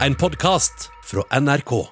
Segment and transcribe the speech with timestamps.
[0.00, 1.86] En podkast fra NRK.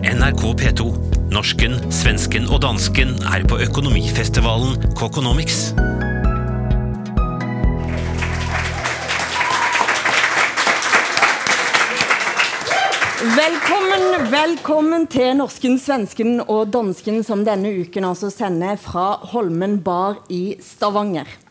[0.00, 0.86] NRK P2.
[1.30, 5.74] Norsken, svensken og dansken er på økonomifestivalen Kokonomics.
[13.36, 20.22] Velkommen, velkommen til norsken, svensken og dansken som denne uken altså sender fra Holmen bar
[20.32, 21.43] i Stavanger.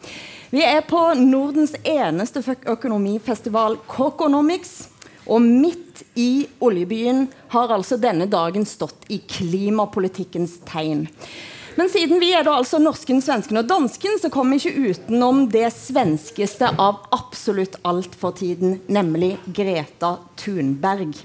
[0.53, 4.83] Vi er på Nordens eneste økonomifestival, Kokonomics.
[5.25, 7.23] Og midt i oljebyen
[7.55, 11.07] har altså denne dagen stått i klimapolitikkens tegn.
[11.73, 15.47] Men siden vi er da altså norsken, svensken og dansken, så kommer vi ikke utenom
[15.49, 21.17] det svenskeste av absolutt alt for tiden, nemlig Greta Thunberg.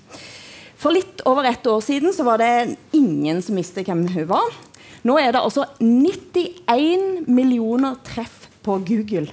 [0.80, 4.56] For litt over ett år siden så var det ingen som visste hvem hun var.
[5.04, 9.32] Nå er det altså 91 millioner treff på Google.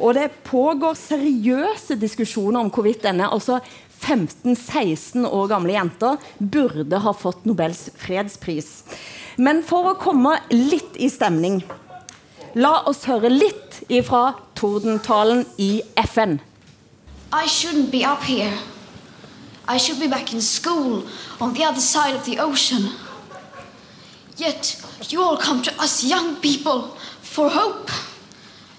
[0.00, 3.60] Og det pågår seriøse diskusjoner om hvorvidt denne altså
[4.04, 8.82] 15-16 år gamle jenta burde ha fått Nobels fredspris.
[9.36, 11.62] Men for å komme litt i stemning,
[12.54, 16.38] la oss høre litt ifra tordentalen i FN.
[17.34, 18.52] I shouldn't be up here.
[19.66, 21.04] I should be back in school
[21.40, 22.90] on the other side of the ocean.
[24.36, 24.76] Yet
[25.08, 27.90] you all come to us young people for hope.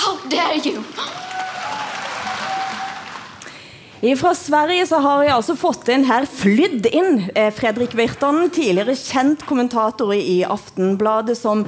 [0.00, 0.82] How dare you?
[4.16, 8.94] Fra Sverige så har jeg altså fått inn her flydd inn eh, Fredrik Virtanen, tidligere
[8.96, 11.66] kjent kommentator i Aftenbladet, som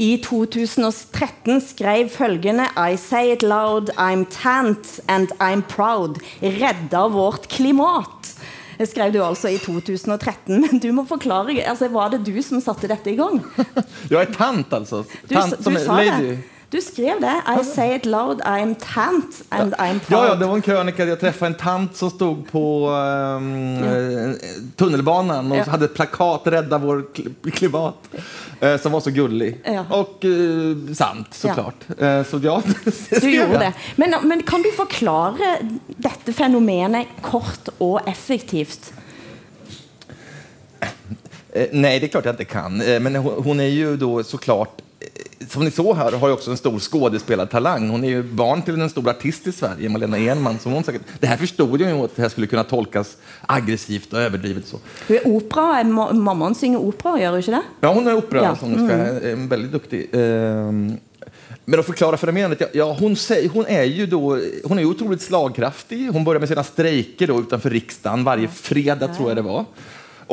[0.00, 6.22] i 2013 skrev følgende I say it loud, I'm tant and I'm proud.
[6.40, 8.32] Redda vårt klimat.
[8.78, 11.60] Det skrev du altså i 2013, men du må forklare.
[11.68, 13.42] altså Var det du som satte dette i gang?
[14.10, 15.04] Jag er tant altså.
[15.28, 16.32] Du, Tant du som är sa lady.
[16.32, 16.40] det.
[16.74, 17.42] Du skrev det.
[17.60, 20.24] I say it loud, I'm tant and I'm proud.
[20.24, 21.04] Ja, ja, det var en krönika.
[21.04, 24.34] Jag träffade en tant som stod på um, ja.
[24.76, 25.64] tunnelbanan och Ja.
[25.64, 27.04] hade ett plakat Rädda vår
[27.50, 27.94] klimat.
[28.60, 29.60] Eh, som var så gullig.
[29.64, 29.84] Ja.
[29.90, 31.74] Och eh, sant, såklart.
[31.98, 32.62] Eh, så ja,
[33.20, 33.72] Du gjorde det.
[33.96, 38.92] Men, men kan du forklare dette fenomenet kort og effektivt?
[41.52, 42.80] Eh, nej, det är klart jag inte kan.
[42.80, 44.84] Eh, men hon, är ju då såklart eh,
[45.48, 47.88] som ni såg här har ju också en stor skådespelartalang.
[47.90, 50.58] Hon är ju barn till en stor artist i Sverige, Malena Enman.
[50.58, 53.16] Som hon säkert, det här förstod jag ju att det här skulle kunna tolkas
[53.46, 54.66] aggressivt och överdrivet.
[54.66, 54.78] Så.
[55.08, 57.62] Hun er opera, er Mammaen synger opera, gjør hun ikke det?
[57.80, 59.36] Ja, hon är operasångerska, Ja, ja.
[59.48, 60.08] väldigt duktig.
[60.12, 60.96] Ehm,
[61.66, 63.16] Men att förklara fenomenet, ja, hon,
[63.52, 66.10] hon är ju då, hon är ju otroligt slagkraftig.
[66.12, 69.64] Hon börjar med sina strejker då utanför riksdagen varje fredag, tror jag det var.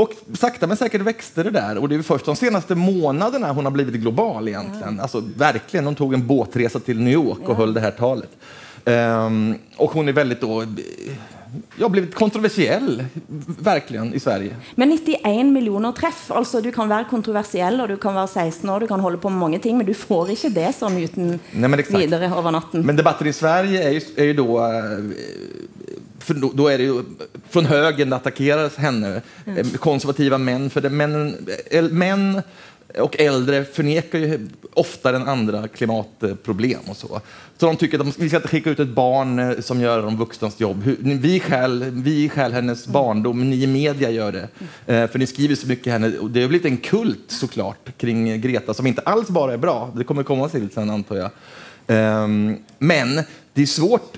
[0.02, 1.78] Och sakta men säkert växte det där.
[1.78, 5.00] Och det är först de senaste månaderna hon har blivit global egentligen.
[5.00, 8.30] Alltså verkligen, hon tog en båtresa till New York och höll det här talet.
[8.86, 10.66] Um, och hon är väldigt då,
[11.78, 13.04] ja, blivit kontroversiell,
[13.60, 14.56] verkligen, i Sverige.
[14.76, 16.32] Men 91 millioner treff.
[16.32, 19.30] altså Du kan være kontroversiell og du kan være 16 år, du kan holde på
[19.30, 22.00] med mange ting, men du får ikke det sånn uten Nej, men exakt.
[22.00, 22.86] videre over natten.
[22.86, 24.60] Men debatten i Sverige är ju, är ju då...
[26.22, 27.04] eh, För då, då är det ju
[27.50, 29.22] från det attackeras henne.
[29.46, 29.70] Mm.
[29.70, 30.70] Konservativa män.
[30.70, 31.36] För det, män,
[31.72, 32.42] äl- män
[33.00, 37.22] och äldre förnekar ju oftare den andra klimatproblem och så.
[37.58, 40.02] Så de tycker att de, vi ska inte skicka ut ett barn eh, som gör
[40.02, 40.84] de vuxnas jobb.
[41.00, 44.48] Vi stjäl, vi stjäl hennes barndom, ni i media gör det.
[44.94, 46.18] Eh, för ni skriver så mycket henne.
[46.18, 49.92] Och det har blivit en kult såklart kring Greta som inte alls bara är bra.
[49.96, 51.32] Det kommer komma till sen antar jag.
[51.88, 53.20] Ehm, men
[53.54, 54.18] det är svårt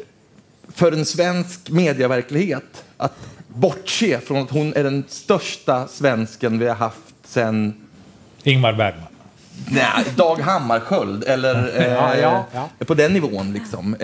[0.75, 3.13] för en svensk medieverklighet att
[3.47, 7.73] bortse från att hon är den största svensken vi har haft sen
[8.43, 9.03] Ingmar Bergman.
[9.71, 12.45] nej, Dag Hammarskjöld eller eh, Ja, ja,
[12.79, 12.85] ja.
[12.85, 13.53] på den nivån.
[13.53, 13.95] Liksom.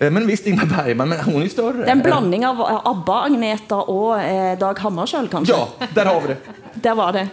[0.00, 1.76] Eh, men visst, Ingmar Bergman, men hon är större.
[1.76, 5.54] Det är en blandning av eh, ABBA, Agneta og eh, Dag Hammarskjöld, kanskje?
[5.56, 6.36] Ja, där har vi det.
[6.82, 7.26] Der var det.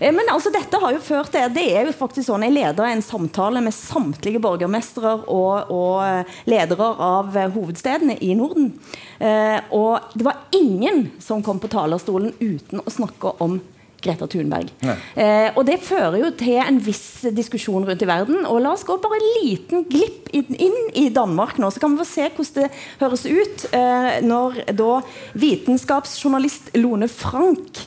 [0.00, 2.88] Eh, Men altså, dette har jo ført til Det er jo faktisk sånn Jeg leder
[2.88, 8.72] en samtale med samtlige borgermestere og, og eh, ledere av eh, hovedstedene i Norden.
[9.18, 13.60] Eh, og det var ingen som kom på talerstolen uten å snakke om
[14.04, 14.68] Greta Thunberg.
[15.16, 18.42] Eh, og det fører jo til en viss diskusjon rundt i verden.
[18.44, 22.02] Og la oss gå bare en liten glipp inn, i Danmark nå, så kan vi
[22.02, 25.00] få se hvordan det høres ut eh, når da
[25.40, 27.86] vitenskapsjournalist Lone Frank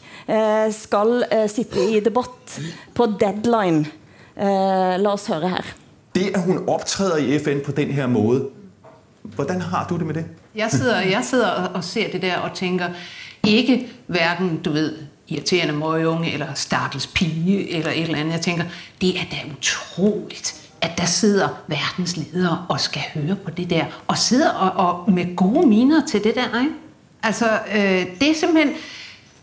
[0.72, 2.60] skal eh, sitte i debatt
[2.96, 3.86] på deadline.
[4.38, 5.64] Eh, la oss høre her.
[6.16, 8.48] Det, at hun opptrer i FN på den her måde,
[9.24, 10.26] hvordan har du det med det?
[10.56, 12.86] Jeg sidder, jeg sidder og- ser det der og tænker,
[13.44, 18.34] ikke hverken, du vet, irriterende møgeunge, eller stakkels pige, eller et eller andet.
[18.34, 18.64] Jeg tænker,
[19.02, 23.86] det er da utroligt, at der sidder verdens ledere og skal høre på det der,
[24.08, 26.72] og sidder og, og med gode miner til det der, ikke?
[27.24, 27.46] Altså,
[27.76, 28.76] øh, det er simpelthen,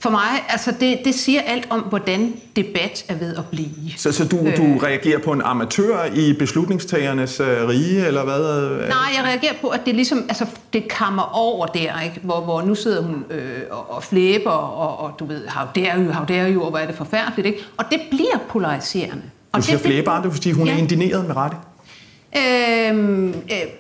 [0.04, 3.92] for mig, altså det, det siger alt om, hvordan debat er ved at blive.
[3.96, 8.70] Så, så du, du reagerer på en amatør i beslutningstagernes uh, rige, eller hvad?
[8.88, 12.20] Nej, jeg reagerer på, at det ligesom, altså, det kammer over der, ikke?
[12.22, 15.98] Hvor, hvor nu sidder hun øh, og, og flæber, og, og du ved, how dare
[16.04, 17.58] you, how dare you, og hvor er det forfærdeligt, ikke?
[17.76, 19.22] Og det bliver polariserende.
[19.52, 20.72] Og Du siger fleper, det, flæber, det er fordi hun Ja.
[20.72, 21.56] er indineret med rette.
[22.36, 23.34] Øhm, øh,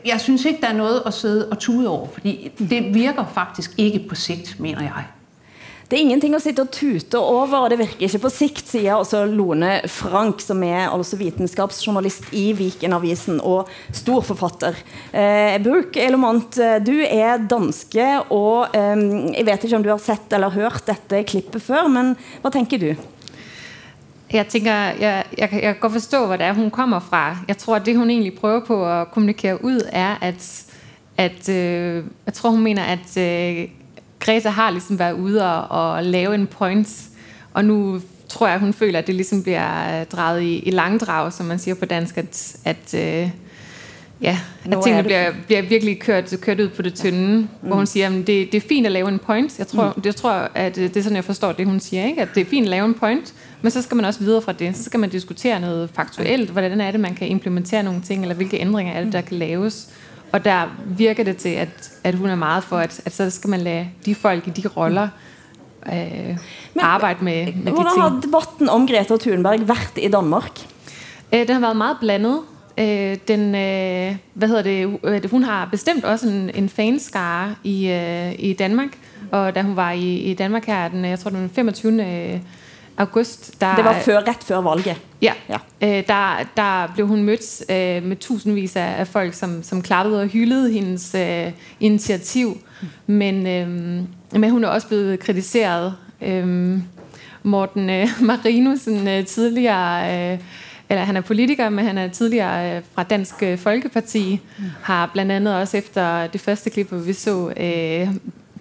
[0.06, 3.70] jeg synes ikke, der er noget at sidde og tude over, fordi det virker faktisk
[3.76, 5.04] ikke på sigt, mener jeg.
[5.84, 8.96] Det er ingenting å sitte og tute over, og det virker ikke på sikt, sier
[8.96, 14.78] også Lone Frank, som er altså vitenskapsjournalist i Viken-avisen og storforfatter.
[15.12, 19.04] Eh, Burk Element, eh, du er danske, og eh,
[19.36, 22.80] jeg vet ikke om du har sett eller hørt dette klippet før, men hva tenker
[22.80, 22.90] du?
[24.32, 27.44] Jeg tænker, jeg, jeg, jeg kan godt forstå, hvor det er, hun kommer fra.
[27.44, 30.48] Jeg tror, at det, hun egentlig prøver på å kommunikere ut, er, at,
[31.20, 33.66] at øh, jeg tror, hun mener, at øh,
[34.24, 36.88] Greta har liksom været ude og, og lave en point,
[37.54, 41.46] og nu tror jeg, hun føler, at det ligesom bliver drejet i, i langdrag, som
[41.46, 43.30] man siger på dansk, at, at øh,
[44.20, 47.48] ja, at tingene blir bliver, bliver virkelig kørt, kørt ud på det tynde, mm.
[47.60, 49.58] hvor hun siger, at det, det er fint at lave en point.
[49.58, 50.02] Jeg tror, mm.
[50.02, 52.22] det tror at øh, det er sådan, jeg forstår det, hun siger, ikke?
[52.22, 54.52] at det er fint at lave en point, men så skal man også videre fra
[54.52, 54.76] det.
[54.76, 56.50] Så skal man diskutere noget faktuelt.
[56.50, 59.36] Hvordan er det, man kan implementere nogle ting, eller hvilke ændringer er det, der kan
[59.36, 59.88] laves.
[60.34, 63.50] Og der virker det til, at, at hun er meget for, at, at så skal
[63.50, 65.08] man lade de folk i de roller
[65.86, 66.36] øh,
[66.80, 70.60] arbejde med, med de Hvordan har debatten om Greta Thunberg vært i Danmark?
[71.34, 72.40] Øh, den har været meget blandet.
[72.78, 77.88] Øh, den, øh, hvad hedder det, øh, hun har bestemt også en, en fanskare i,
[77.88, 78.98] øh, i Danmark.
[79.32, 82.40] Og da hun var i, i Danmark her, den, jeg tror det var den 25.
[82.96, 84.96] august, der, Det var før, rett før valget.
[85.22, 85.56] Ja, Ja.
[85.80, 90.26] Øh, der, der ble hun møtt øh, med tusenvis af folk, som, som klappet og
[90.26, 92.58] hyllet hennes øh, initiativ.
[93.06, 93.42] Men,
[94.32, 95.92] men hun er også blevet kritisert.
[97.42, 97.86] Morten
[98.20, 100.38] Marinussen, tidligere...
[100.88, 104.40] Eller han er politiker, men han er tidligere fra Dansk Folkeparti,
[104.82, 105.60] har bl.a.
[105.60, 108.08] også efter det første klippet vi så, eh,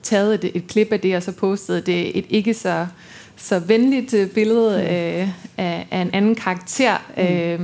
[0.03, 2.87] taget et, et klip av det, og så postet det et ikke så,
[3.37, 5.27] så venligt øh, billede øh,
[5.57, 7.59] af, af en anden karakter, øh,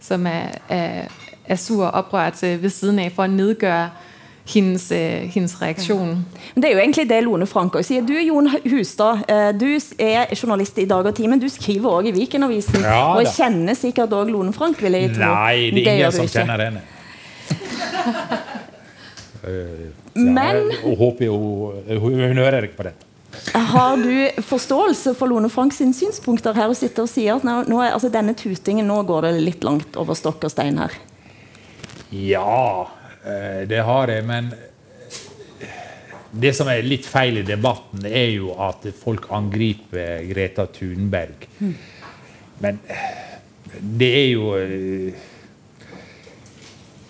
[0.00, 1.02] som er, er,
[1.46, 3.90] er sur og oprørt øh, ved siden af, for at nedgøre
[4.54, 4.98] hendes, øh,
[5.34, 6.26] hendes reaktion.
[6.54, 8.06] Men det er jo egentlig det Lone Frank også siger.
[8.06, 12.08] Du, Jon Hustad, eh, du er journalist i Dag og Tid, men du skriver også
[12.08, 12.80] i Viken-avisen.
[12.80, 15.18] Ja, og kender sikkert også Lone Frank, vil jeg tro.
[15.20, 16.32] Nei, det er ingen det som ikke.
[16.38, 16.80] kjenner henne.
[19.44, 19.52] Eh,
[20.14, 23.11] Men- jeg håper jo Hun hører ikke på dette.
[23.52, 27.78] Har du forståelse for Lone Frank sine synspunkter her og sitter og sier at nå,
[27.80, 30.94] er, altså, denne tutingen, nå går det litt langt over stokk og stein her?
[32.12, 32.88] Ja,
[33.24, 34.52] eh, det har jeg, men
[36.32, 41.48] det som er litt feil i debatten, er jo at folk angriper Greta Thunberg.
[42.62, 42.78] Men
[43.80, 45.28] det er jo eh,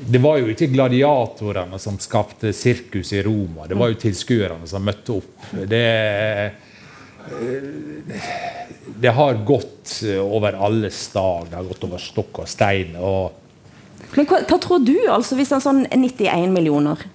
[0.08, 3.68] Det var jo ikke gladiatorene som skapte sirkus i Roma.
[3.70, 5.46] Det var jo tilskuerne som møtte opp.
[5.70, 5.82] Det,
[9.00, 11.46] det har gått over alle stag.
[11.50, 12.96] Det har gått over stokk og stein.
[12.98, 13.32] og
[14.16, 17.06] Men hva, hva tror du, altså, hvis en sånn 91 millioner,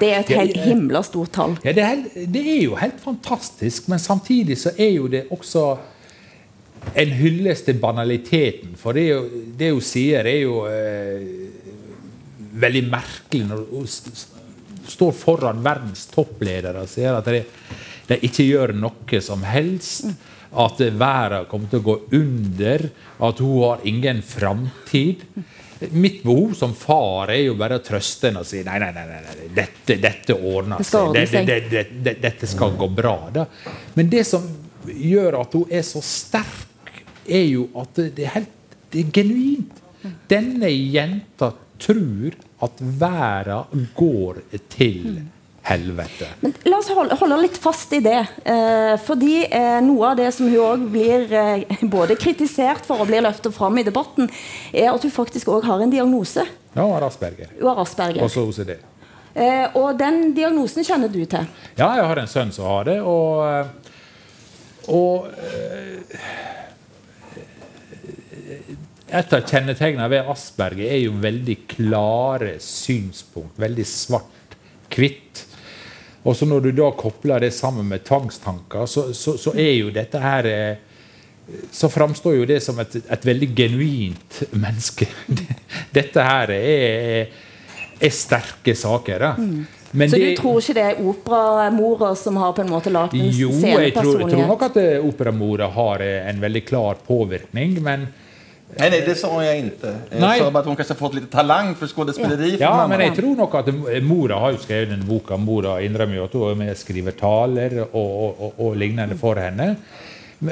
[0.00, 1.58] det er et helt himla stort tall.
[1.64, 5.26] Ja, det, er, helt- det er jo helt fantastisk, men samtidig så er jo det
[5.34, 5.64] også
[6.96, 8.72] en hyllest til banaliteten.
[8.80, 11.26] For det, er jo, det hun sier, er jo eh,
[12.62, 14.26] veldig merkelig når s-
[14.90, 17.42] står foran verdens toppledere og ser at de,
[18.10, 20.10] de ikke gjør noe som helst.
[20.50, 22.88] At verden kommer til å gå under.
[23.22, 25.20] At hun har ingen framtid.
[25.94, 29.04] Mitt behov som far er jo bare å trøste henne og si nei, nei, nei,
[29.08, 31.14] nei, dette, dette ordner Det seg.
[31.14, 33.14] Det, det, det, det, dette skal gå bra.
[33.32, 33.46] Da.
[33.94, 34.44] Men det som
[34.90, 36.66] gjør at hun er så sterk,
[37.30, 39.80] er jo at det det er, helt, det er genuint.
[40.28, 45.20] Denne jenta tror at verden går til
[45.62, 46.28] helvete.
[46.40, 48.20] Men la oss holde, holde litt fast i det.
[48.44, 53.10] Eh, fordi eh, noe av det som hun også blir eh, både kritisert for og
[53.10, 54.30] blir løftet fram i debatten,
[54.72, 56.46] er at hun faktisk også har en diagnose.
[56.74, 57.52] Ja, og Asperger.
[57.58, 58.24] Hun har Asperger.
[58.24, 58.76] Også OCD.
[59.34, 61.46] Eh, og den diagnosen kjenner du til.
[61.78, 63.92] Ja, jeg har en sønn som har det, og, eh,
[64.90, 66.24] og eh,
[69.10, 73.58] Et av kjennetegnene ved Asperger er jo veldig klare synspunkt.
[73.60, 75.46] Veldig svart-hvitt.
[76.22, 79.90] Og så når du da kobler det sammen med tvangstanker, så, så, så er jo
[79.94, 80.86] dette her eh,
[81.72, 85.08] så framstår jo det som et, et veldig genuint menneske.
[85.96, 87.32] Dette her er,
[87.98, 89.24] er sterke saker.
[89.24, 89.32] Da.
[89.38, 89.64] Mm.
[89.90, 93.16] Men Så det- du tror ikke det er operamora som har på en måte lagd
[93.18, 98.06] en jo, jeg tror, tror nok at operamora har eh, en veldig klar påvirkning, men
[98.78, 99.96] Nej, nej, det sa jag inte.
[100.10, 100.38] Jag Nej.
[100.40, 102.50] sa bara att hon kanske har fått lite talang för skådespeleri.
[102.60, 105.36] Ja, Ja, men jeg tror nok at eh, mora har jo skrevet den boka.
[105.36, 109.16] Mora innrømmer jo at hun er med og skriver taler og, og, og, og lignende
[109.18, 109.76] for henne.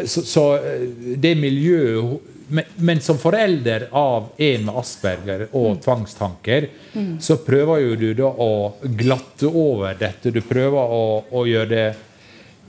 [0.04, 0.82] Så, så eh,
[1.16, 7.18] det miljøet men, men som forelder av en med Asperger og tvangstanker, Mm.
[7.20, 10.30] så prøver jo du da å glatte over dette.
[10.32, 11.88] Du prøver å, å gjøre det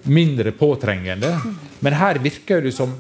[0.04, 1.32] mindre påtrengende.
[1.80, 2.92] Men her virker det som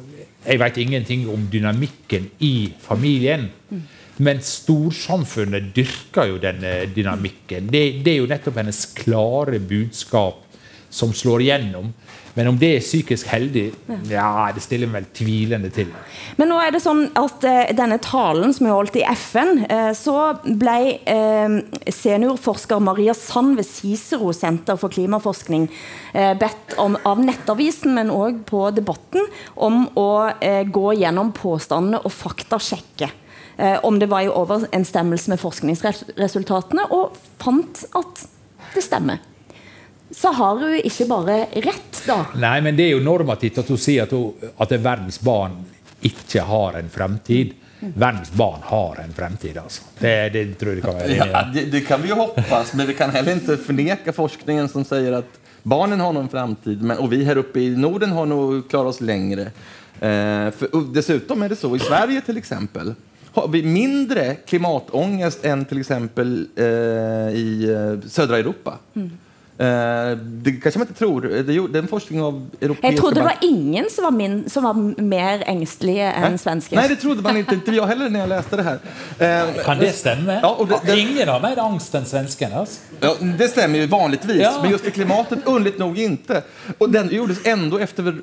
[0.49, 3.49] Jeg vet ingenting om dynamikken i familien.
[4.19, 7.69] Men storsamfunnet dyrker jo denne dynamikken.
[7.71, 10.41] Det, det er jo nettopp hennes klare budskap
[10.89, 11.93] som slår igjennom.
[12.39, 13.65] Men om det er psykisk heldig,
[14.07, 15.89] ja, det stiller meg vel tvilende til.
[16.39, 19.89] Men nå er det sånn at eh, denne talen som er holdt i FN, eh,
[19.97, 20.13] så
[20.47, 21.57] ble eh,
[21.91, 25.67] seniorforsker Maria Sand ved Cicero Senter for klimaforskning
[26.39, 29.27] bedt om, av Nettavisen, men også på Debatten,
[29.59, 30.09] om å
[30.73, 33.11] gå gjennom påstandene og faktasjekke
[33.85, 38.23] om det var i overensstemmelse med forskningsresultatene, og fant at
[38.73, 39.19] det stemmer.
[40.11, 42.19] Så har hun ikke bare rett, da.
[42.41, 45.59] Nei, men det er jo normativt at hun sier at, hun, at verdens barn
[46.05, 47.53] ikke har en fremtid.
[47.79, 49.85] Verdens barn har en fremtid, altså.
[49.99, 52.95] Det, det tror jeg kan være Ja, det, det kan vi jo hoppas, men vi
[52.97, 57.21] kan heller ikke forneke forskningen som sier at barnen har noen fremtid, men, og vi
[57.27, 59.51] her oppe i Norden har nog klarat oss längre.
[59.99, 62.93] Eh, för, och dessutom är det så i Sverige till exempel
[63.31, 66.65] har vi mindre klimatångest än till exempel eh,
[67.35, 68.77] i eh, södra Europa.
[68.93, 69.01] Eh,
[69.59, 71.25] det kanske man ikke tror.
[71.43, 74.63] Det er en forskning av europeiske Jeg trodde det var ingen som var, min, som
[74.63, 76.79] var mer engstelige enn svensker.
[76.79, 77.57] Nei, det trodde man ikke.
[77.59, 78.79] Ikke jeg heller når jeg leste det her.
[79.19, 80.39] Eh, Kan det stemme?
[80.41, 82.63] Ja, och det, det, Ingen har mer angst enn svenskene.
[82.63, 82.79] Altså.
[83.03, 84.53] Ja, det stemmer jo vanligvis, Ja.
[84.61, 86.41] men just i klimatet underlig nok ikke.
[86.79, 88.13] Og den gjordes enda efter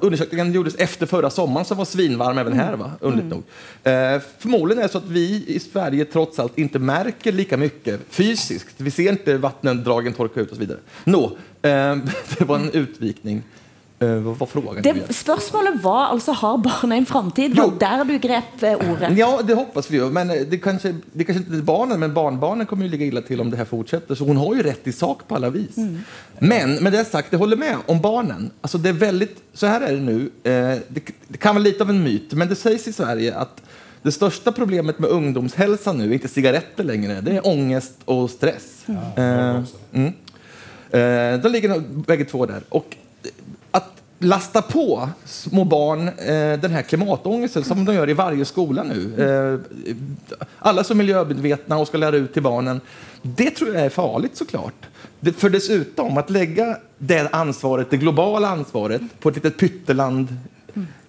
[0.00, 2.76] Undersökningen gjordes efter förra sommaren som var svinvarm även här.
[2.76, 2.92] Va?
[3.00, 3.42] Underligt nog.
[3.84, 8.00] Eh, förmodligen är det så att vi i Sverige trots allt inte märker lika mycket
[8.08, 8.74] fysiskt.
[8.76, 10.78] Vi ser inte vattendragen torka ut och så vidare.
[11.04, 11.24] Nå,
[11.62, 11.70] eh,
[12.38, 13.42] det var en utvikning.
[14.02, 14.82] Eh, vad var frågan?
[14.82, 17.56] Det, spørsmålet var altså har barna en framtid.
[17.56, 19.18] Var der du grep eh, ordet.
[19.18, 20.10] Ja, det hoppas vi ju.
[20.10, 23.40] Men eh, det kanskje, det kanskje ikke barnen, men barnbarnen kommer ju ligga illa til
[23.40, 24.14] om det här fortsätter.
[24.14, 25.76] Så hun har ju rätt i sak på alla vis.
[26.38, 28.50] Men med det sagt, jag håller med om barnen.
[28.60, 30.30] Alltså det är väldigt, så här är det nu.
[30.44, 33.62] Eh, det, det kan vara lite av en myt, men det sägs i Sverige att
[34.02, 37.20] det största problemet med ungdomshälsa nu är inte cigaretter längre.
[37.20, 38.84] Det är ångest och stress.
[39.16, 40.12] Eh, mm.
[40.90, 42.60] Eh, de ligger begge två der.
[42.68, 42.96] Och
[43.70, 48.82] att lasta på små barn eh, den här klimatångesten som de gör i varje skola
[48.82, 49.24] nu.
[49.24, 49.94] Eh,
[50.58, 52.80] alla som är miljömedvetna och ska lära ut till barnen.
[53.22, 54.86] Det tror jag är farligt såklart.
[55.20, 60.36] Det, för dessutom att lägga det ansvaret, det globala ansvaret på ett litet pytteland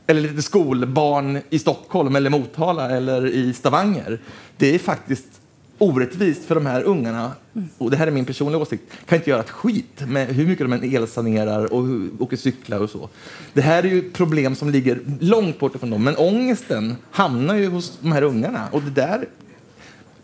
[0.07, 4.19] eller lite skolbarn i Stockholm eller Motala eller i Stavanger.
[4.57, 5.40] Det är faktiskt
[5.81, 7.31] orättvist för de här ungarna,
[7.77, 10.65] och det här är min personliga åsikt, kan inte göra ett skit med hur mycket
[10.65, 11.83] de än elsanerar och
[12.19, 13.09] åker cyklar och så.
[13.53, 17.67] Det här är ju problem som ligger långt bort ifrån dem, men ångesten hamnar ju
[17.67, 18.67] hos de här ungarna.
[18.71, 19.27] Och det där,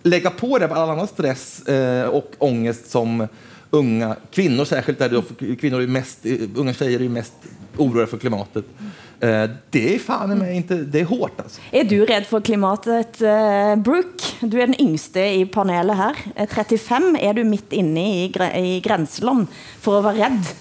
[0.04, 3.28] lägga på det på all annan stress eh, och ångest som
[3.70, 5.24] unga kvinnor särskilt, där då,
[5.56, 7.34] kvinnor är mest, unga tjejer är mest
[7.80, 8.66] oroade för klimatet.
[9.20, 11.62] Eh, det är fan mig inte, det är hårt alltså.
[11.72, 14.48] Er du redd for klimatet, eh, Brooke?
[14.48, 16.16] Du er den yngste i panelet her.
[16.36, 19.48] Eh, 35 er du midt inne i, i grenseland
[19.82, 20.52] for å være redd.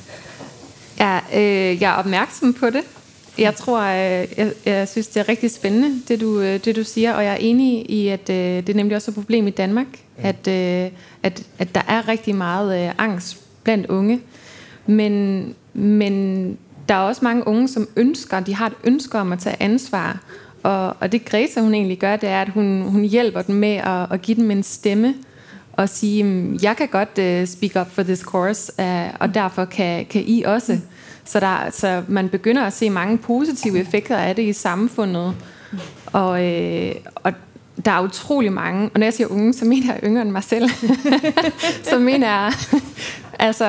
[0.99, 2.85] Ja, øh, jeg er opmærksom på det.
[3.39, 7.25] Jeg tror, jeg, jeg synes, det er rigtig spændende, det du, det du siger, og
[7.25, 10.49] jeg er enig i, at øh, det er nemlig også et problem i Danmark, at,
[10.49, 10.91] øh,
[11.23, 14.21] at, at der er rigtig meget øh, angst blandt unge.
[14.87, 16.59] Men, men
[16.89, 20.21] der er også mange unge, som ønsker, de har et ønske om at tage ansvar.
[20.63, 23.75] Og, og det Greta hun egentlig gør, det er, at hun, hun hjælper dem med
[23.77, 25.15] at, at give dem en stemme.
[25.73, 29.65] og sige, "Mm, jeg kan godt uh, speak up for this course, uh, og derfor
[29.65, 30.79] kan, kan I også.
[31.25, 35.35] Så, der, så man begynder at se mange positive effekter af det i samfundet.
[36.07, 37.33] Og, øh, og
[37.85, 40.45] der er utrolig mange, og når jeg siger unge, så mener jeg yngre end mig
[40.45, 40.69] selv.
[41.91, 42.53] så mener jeg,
[43.39, 43.65] altså,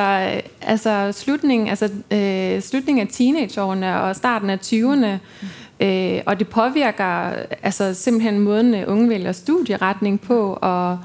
[0.61, 5.19] altså slutningen, altså, øh, slutningen af teenageårene og starten af 20'erne,
[5.85, 7.33] øh, og det påvirker
[7.63, 10.99] altså, simpelthen måden øh, unge vælger studieretning på, og,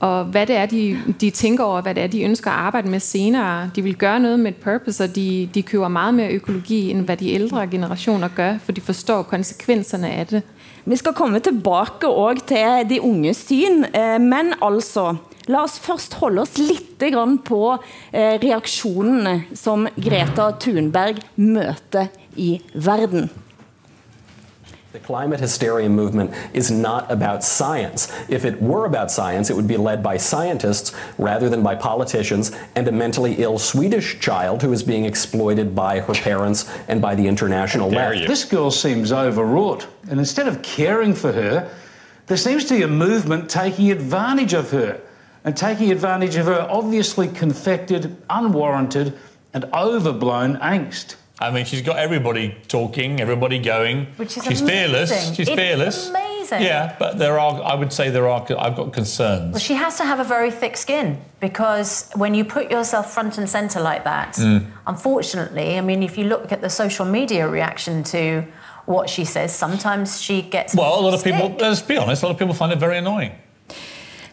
[0.00, 2.90] og hvad det er, de, de tænker over, hvad det er, de ønsker at arbejde
[2.90, 3.70] med senere.
[3.76, 7.04] De vil gøre noget med et purpose, og de, de køber meget mere økologi, end
[7.04, 10.42] hvad de ældre generationer gør, for de forstår konsekvenserne af det.
[10.84, 15.16] Vi skal komme tilbage til de unge syn, eh, men altså,
[15.48, 17.62] lad oss først holde oss litt grann på
[18.12, 23.30] eh, reaktionerne, som Greta Thunberg møter i verden.
[24.92, 28.10] The climate hysteria movement is not about science.
[28.28, 32.52] If it were about science, it would be led by scientists rather than by politicians
[32.74, 37.14] and a mentally ill Swedish child who is being exploited by her parents and by
[37.14, 38.26] the international left.
[38.26, 41.70] This girl seems overwrought, and instead of caring for her,
[42.26, 45.00] there seems to be a movement taking advantage of her
[45.48, 49.16] and taking advantage of her obviously confected, unwarranted,
[49.54, 51.14] and overblown angst.
[51.40, 54.08] I mean, she's got everybody talking, everybody going.
[54.18, 54.66] Which is she's amazing.
[54.68, 55.34] fearless.
[55.34, 56.08] She's It's fearless.
[56.10, 56.62] amazing.
[56.62, 57.62] Yeah, but there are.
[57.62, 58.42] I would say there are.
[58.58, 59.52] I've got concerns.
[59.52, 63.38] Well, she has to have a very thick skin because when you put yourself front
[63.38, 64.66] and center like that, Mm.
[64.86, 68.44] unfortunately, I mean, if you look at the social media reaction to
[68.84, 70.74] what she says, sometimes she gets.
[70.74, 71.56] Well, a lot of people.
[71.58, 72.22] Let's be honest.
[72.22, 73.32] A lot of people find it very annoying.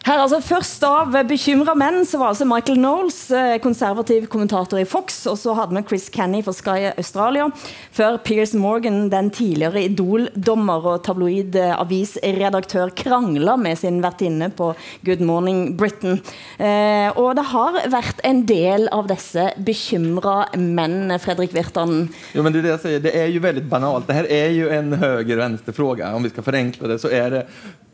[0.06, 4.86] Her altså Først av bekymra menn så var altså Michael Knowles, eh, konservativ kommentator i
[4.86, 7.48] Fox, og så hadde vi Chris Kenny fra Sky Australia,
[7.90, 14.68] før Piers Morgan, den tidligere Idol-dommer og tabloid-avisredaktør, krangla med sin vertinne på
[15.08, 16.20] Good Morning Britain.
[16.60, 22.06] Eh, og det har vært en del av disse bekymra menn, Fredrik Virtanen.
[22.30, 23.02] Jo, men det er det jeg sier.
[23.08, 24.06] Det er jo veldig banalt.
[24.06, 26.06] Det er jo en høyre-venstre-spørsmål.
[26.14, 27.42] Om vi skal forenkle det så er det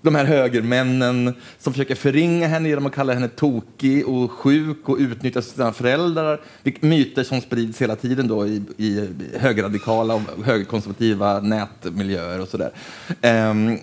[0.03, 4.97] de här högermännen som försöker förringa henne genom att kalla henne tokig och sjuk och
[4.99, 6.41] utnyttja sina föräldrar.
[6.81, 12.71] Myter som sprids hela tiden då i, i högerradikala och högerkonservativa nätmiljöer och sådär.
[13.21, 13.79] Ehm,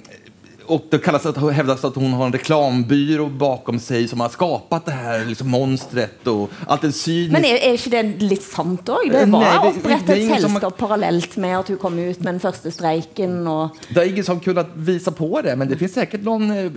[0.69, 4.85] och det kallas att, hävdas att hon har en reklambyrå bakom sig som har skapat
[4.85, 7.31] det här liksom, monstret och allt det cyniskt.
[7.33, 9.09] Men er, är ikke det litt sant også?
[9.11, 11.67] Det Eh, var Nej, det- opprettet det det et ingen som- selskap parallelt med at
[11.67, 13.47] hun kom ut med den første streiken.
[13.47, 16.71] Og Det är ingen som kunnat visa på det, men det finns säkert någon eh,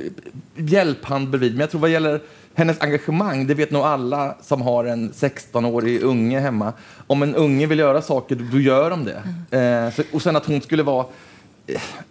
[0.56, 1.52] hjälphand bredvid.
[1.52, 2.20] Men jag tror vad gäller
[2.54, 6.72] hennes engagemang, det vet nog alla som har en 16-årig unge hemma.
[7.06, 9.22] Om en unge vill göra saker, då gör de det.
[9.58, 11.06] Eh, så, och sen att hon skulle vara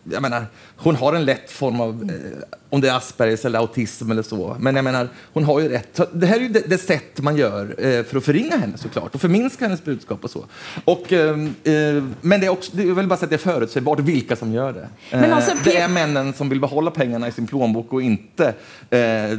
[0.03, 4.11] jag menar, hon har en lätt form av, eh, om det är Aspergers eller autism
[4.11, 4.57] eller så.
[4.59, 5.99] Men jag menar, hon har ju rätt.
[6.13, 9.15] Det här är ju det, det sätt man gör eh, för att förringa henne såklart
[9.15, 10.45] och förminska hennes budskap och så.
[10.85, 11.29] Och, eh,
[11.63, 14.53] eh, men det är också, det, är väl bara att det är förutsägbart vilka som
[14.53, 15.17] gör det.
[15.17, 18.53] Eh, alltså, det är männen som vill behålla pengarna i sin plånbok och inte
[18.89, 19.37] eh,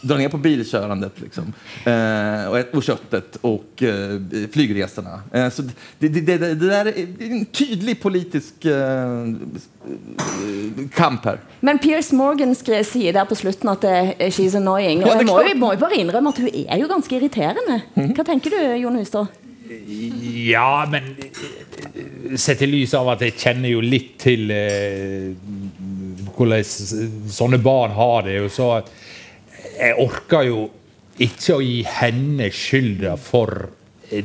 [0.00, 1.52] dra ner på bilkörandet liksom.
[1.84, 4.20] eh, och, och köttet och eh,
[4.52, 5.20] flygresorna.
[5.32, 5.62] Eh, så
[5.98, 9.24] det, det, det, där är en tydlig politisk eh,
[10.96, 11.38] kamp her.
[11.60, 15.02] Men Piers Morgan skrev, sier der på slutten at det, er she's annoying.
[15.02, 17.80] Og Ja, jeg må, jo, må jo bare innrømme at hun er jo ganske irriterende.
[17.94, 19.38] Hva tenker du, Jon Hustad?
[19.72, 25.32] Ja, men eh, sett i lys av at jeg kjenner jo litt til eh,
[26.36, 28.68] hvordan sånne barn har det, og så
[29.72, 30.66] jeg orker jo
[31.22, 33.70] ikke å gi henne skylda for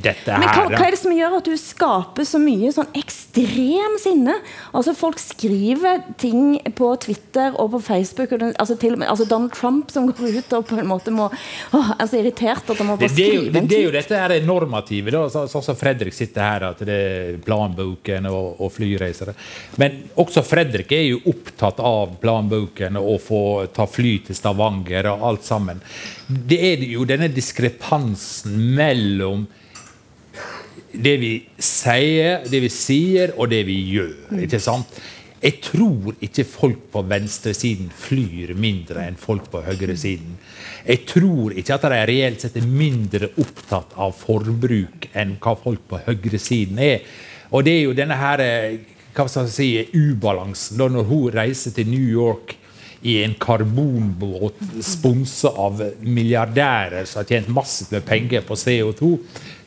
[0.04, 2.90] dette her Men hva, hva er det som gjør at du skaper så mye sånn
[3.00, 4.36] ekstrem sinne?
[4.76, 8.32] Altså Folk skriver ting på Twitter og på Facebook.
[8.36, 11.30] Og den, altså til altså Donald Trump som går ut og på en måte må
[11.30, 13.70] åh, er så irritert at han må Det, bare skrive en tweet.
[13.72, 16.98] det er jo dette her normative, da, så- sånn som Fredrik sitter her, at det
[17.08, 19.34] er planboken og, og flyreisere.
[19.78, 23.42] Men også Fredrik er jo opptatt av planboken og å få
[23.74, 25.82] ta fly til Stavanger og alt sammen.
[26.28, 29.46] Det er jo denne diskrepansen mellom
[31.04, 31.32] det vi
[31.62, 34.42] sier, det vi sier, og det vi gjør.
[34.44, 35.00] ikke sant?
[35.38, 40.34] Jeg tror ikke folk på venstresiden flyr mindre enn folk på høyresiden.
[40.88, 45.84] Jeg tror ikke at de reelt sett er mindre opptatt av forbruk enn hva folk
[45.92, 47.06] på høyresiden er.
[47.54, 48.80] Og det er jo denne her, eh,
[49.14, 52.58] hva skal jeg si, ubalansen da når hun reiser til New York
[53.02, 59.12] i en karbonbåt sponsa av milliardærer som har tjent masse med penger på CO2,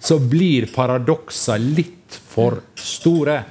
[0.00, 3.42] så blir paradoksa litt for store.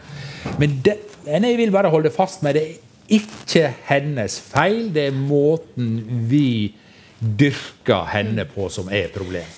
[0.60, 0.98] Men det,
[1.30, 4.90] jeg vil bare holde fast med det er ikke hennes feil.
[4.94, 6.74] Det er måten vi
[7.20, 9.56] dyrker henne på som er problemet.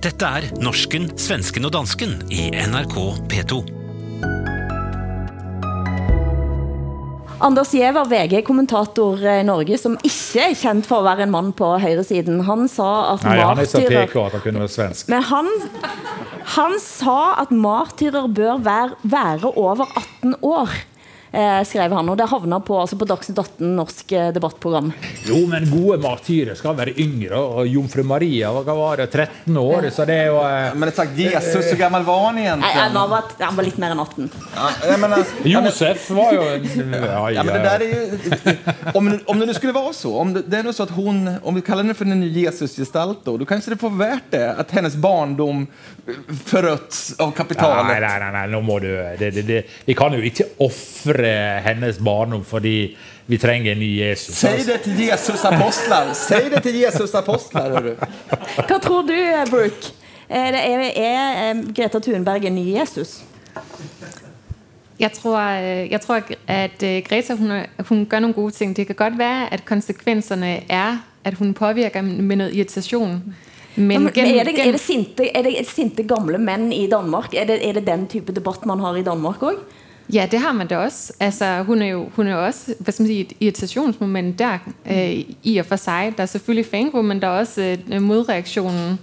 [0.00, 2.96] Dette er Norsken, svensken og dansken i NRK
[3.28, 3.79] P2.
[7.40, 11.70] Anders Giæver, VG-kommentator i Norge, som ikke er kjent for å være en mann på
[11.80, 15.08] høyresiden, han sa at Nei, han er så PK at han kunne være svensk.
[15.08, 15.48] Men han,
[16.58, 20.76] han sa at martyrer bør være, være over 18 år,
[21.32, 22.08] eh, skrev han.
[22.08, 24.92] Og det havna på, altså på Dagsnytt 18, norsk eh, debattprogram.
[25.28, 27.38] Jo, men gode martyrer skal være yngre.
[27.40, 31.16] Og jomfru Maria hva var det, 13 år, så det er jo eh, Men exakt,
[31.18, 34.30] Jesus, så gammel var han Nei, han, var, han var litt mer enn 18.
[34.54, 39.40] Ja, men, menar, Josef var jo ja, Ja, men det der er jo om, om
[39.40, 41.84] det nu skulle være så, om det, det er så at hun, om vi kaller
[41.84, 45.66] henne for den ny Jesusgestalt då, då kanske det får vært det at hennes barndom
[46.46, 47.90] forrødt av kapitalet.
[47.90, 48.88] Nei, nei, nei, nei, nå må du
[49.20, 49.60] det, det, det.
[49.86, 51.19] Vi kan jo ikke ofre
[51.64, 54.34] hennes barndom fordi vi trenger en ny Jesus.
[54.36, 56.12] Säg det til Jesus apostler!
[56.14, 57.94] Si det til Jesus apostler, hører du.
[58.66, 59.14] Hva tror du,
[59.50, 59.92] Brooke?
[60.28, 63.20] Er, det- er, er eh, Greta Thunberg en ny Jesus?
[65.00, 65.40] Jeg tror,
[65.90, 66.78] jeg tror at
[67.08, 67.52] Greta hun,
[67.88, 68.76] hun gør noen gode ting.
[68.76, 73.22] Det kan godt være, at konsekvenserne er, at hun påvirker med noe irritation.
[73.76, 77.34] Men, Men, men er, det, er, det sinte, er det sinte gamle menn i Danmark?
[77.34, 79.56] Er det, er det den type debatt man har i Danmark òg?
[80.12, 81.12] Ja, det har man da også.
[81.20, 84.58] Altså, hun er jo, hun er også hvad skal man sige, et irritationsmoment der
[84.90, 86.12] øh, i og for sig.
[86.16, 88.98] Der er selvfølgelig fangro men der er også øh, modreaktionen.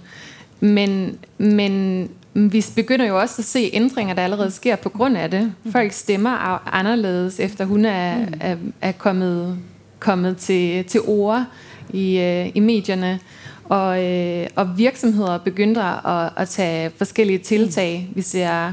[0.60, 5.30] Men, men vi begynder jo også at se ændringer, der allerede sker på grund af
[5.30, 5.52] det.
[5.72, 9.58] Folk stemmer anderledes, efter hun er, er, er kommet,
[9.98, 11.44] kommet til, til ord
[11.92, 13.20] i, øh, i medierne.
[13.64, 18.08] Og, øh, og virksomheder begynder at, at tage forskellige tiltag.
[18.14, 18.72] Vi ser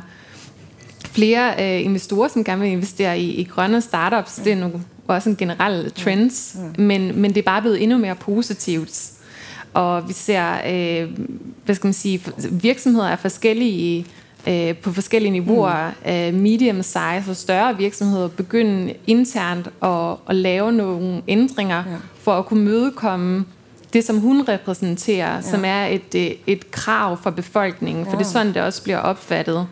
[1.15, 4.35] flere øh, investorer, som gerne vil investere i, i grønne startups.
[4.35, 4.71] Det er nu
[5.07, 9.11] også en generel trends, men, men det er bare blevet endnu mere positivt.
[9.73, 11.09] Og vi ser, øh,
[11.65, 14.05] hvad skal man sige, virksomheder er forskellige
[14.47, 15.91] øh, på forskellige niveauer.
[16.31, 16.37] Mm.
[16.39, 21.83] medium size og større virksomheder begynde internt at, at lave nogle ændringer
[22.21, 23.45] for at kunne mødekomme
[23.93, 28.05] det, som hun repræsenterer, som er et, øh, et krav for befolkningen.
[28.05, 28.17] For Ja.
[28.17, 29.67] det er sådan, det også bliver opfattet.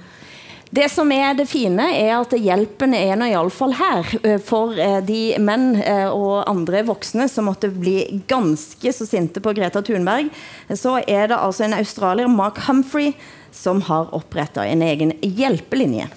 [0.73, 4.39] Det som er det fine er at hjelpen er nå i alle fall her eh,
[4.41, 9.53] for eh, de menn eh, og andre voksne som måtte bli ganske så sinte på
[9.53, 10.31] Greta Thunberg.
[10.73, 13.13] Så er det altså en australier, Mark Humphrey,
[13.53, 16.09] som har opprettet en egen hjelpelinje.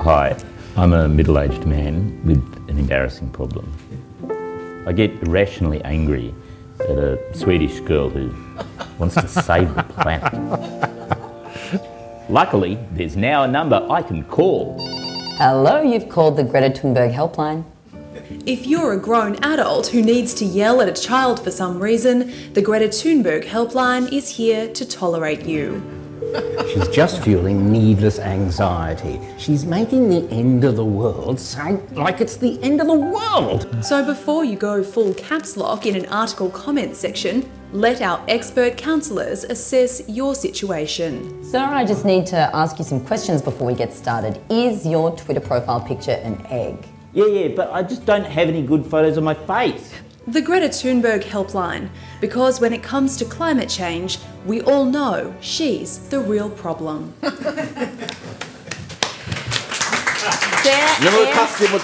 [0.00, 0.32] Hi,
[0.80, 3.68] I'm a middle aged man with an embarrassing problem.
[4.88, 6.32] I get irrationally angry
[6.80, 8.30] at a Swedish girl who
[8.98, 10.95] wants to save the planet.
[12.28, 14.76] Luckily, there's now a number I can call.
[15.38, 17.64] Hello, you've called the Greta Thunberg helpline.
[18.44, 22.32] If you're a grown adult who needs to yell at a child for some reason,
[22.52, 25.80] the Greta Thunberg helpline is here to tolerate you.
[26.72, 29.20] She's just fueling needless anxiety.
[29.38, 33.84] She's making the end of the world sound like it's the end of the world.
[33.84, 38.76] So before you go full caps lock in an article comment section, let our expert
[38.76, 41.42] counsellors assess your situation.
[41.44, 44.40] Sarah, I just need to ask you some questions before we get started.
[44.50, 46.86] Is your Twitter profile picture an egg?
[47.12, 49.92] Yeah, yeah, but I just don't have any good photos of my face.
[50.28, 51.88] The Greta Thunberg helpline,
[52.20, 57.14] because when it comes to climate change, we all know she's the real problem.
[60.66, 60.74] Det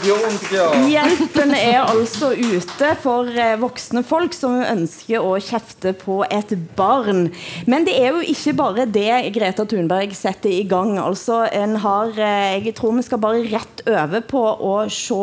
[0.07, 0.87] Jon.
[0.91, 7.29] Hjelpen er altså ute for eh, voksne folk som ønsker å kjefte på et barn.
[7.71, 10.97] Men det er jo ikke bare det Greta Thunberg setter i gang.
[10.99, 15.21] Altså, en har, eh, jeg tror vi skal bare rett over på å se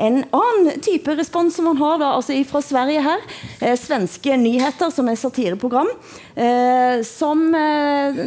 [0.00, 3.26] en annen type respons som man har da, altså fra Sverige her.
[3.60, 5.90] Eh, svenske nyheter, som er satireprogram,
[6.36, 8.24] eh, som eh,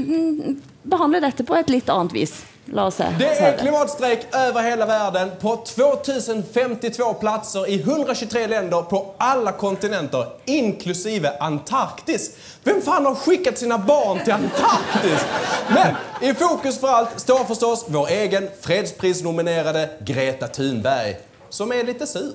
[0.87, 2.37] behandler dette på et litt annet vis.
[2.71, 3.05] La oss se.
[3.19, 9.51] Det er är klimatstrejk över hela världen på 2052 platser i 123 länder på alla
[9.51, 12.31] kontinenter, inklusive Antarktis.
[12.63, 15.25] Vem fan har skickat sina barn till Antarktis?
[15.69, 15.95] Men
[16.29, 21.17] i fokus för allt står förstås vår egen fredsprisnominerade Greta Thunberg,
[21.49, 22.33] som är lite sur.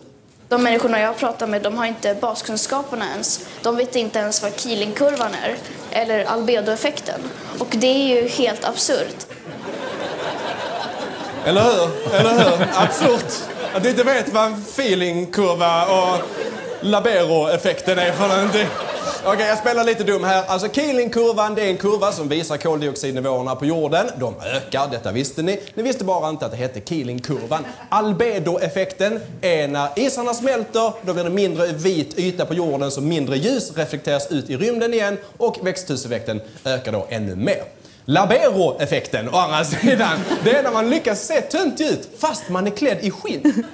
[0.49, 3.47] De människorna jag pratar med de har inte baskunskaperna ens.
[3.62, 5.57] De vet inte ens vad Keelingkurvan är
[5.90, 7.21] eller albedoeffekten.
[7.59, 9.27] Och det är ju helt absurt.
[11.44, 12.14] Eller hur?
[12.14, 12.66] Eller hur?
[12.74, 13.33] Absurt.
[13.74, 16.18] Att du inte vet vad en feelingkurva och
[16.81, 18.66] labero-effekten är för någonting.
[19.24, 20.44] Okej, jag spelar lite dum här.
[20.46, 24.07] Alltså Keeling-kurvan, det är en kurva som visar koldioxidnivåerna på jorden.
[24.16, 25.61] De ökar, detta visste ni.
[25.74, 27.66] Ni visste bara inte att det hette Keelingkurvan.
[27.88, 33.37] Albedo-effekten är när isarna smälter, då blir det mindre vit yta på jorden så mindre
[33.37, 37.62] ljus reflekteras ut i rymden igen och växthuseffekten ökar då ännu mer.
[38.05, 42.71] Labero-effekten, å andra sidan, det är när man lyckas se töntig ut fast man är
[42.71, 43.65] klädd i skinn.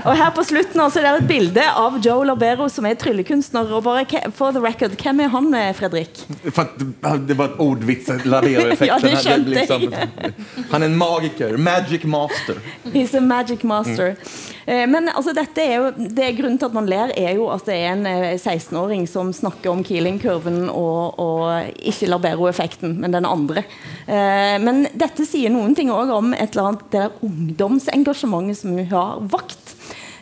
[0.00, 3.72] Og her på slutten er det er et bilde av Joe Labero som er tryllekunstner.
[3.76, 6.24] Og bare, for the record, hvem er han, eh, Fredrik?
[6.42, 8.88] Det var et ordvits, Labero-effekten.
[8.88, 10.34] Ja, det jeg.
[10.70, 12.60] Han er en magiker, magic master.
[12.92, 14.16] He's a magic master.
[14.16, 14.90] Mm.
[14.92, 17.66] Men altså, dette er jo, det er grunnen til at man ler, er jo at
[17.66, 23.26] det er en eh, 16-åring som snakker om Keeling-kurven og, og ikke Labero-effekten, men den
[23.28, 23.64] andre.
[24.06, 28.86] Eh, Men dette sier noen ting også om et eller annet det ungdomsengasjementet som vi
[28.92, 29.61] har vakt.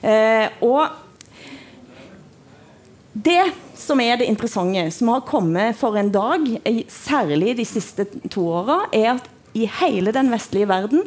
[0.02, 0.88] Eh, Og
[3.12, 6.46] det som er det interessante, som har kommet for en dag,
[6.88, 11.02] særlig de siste to åra, er at i hele den vestlige verden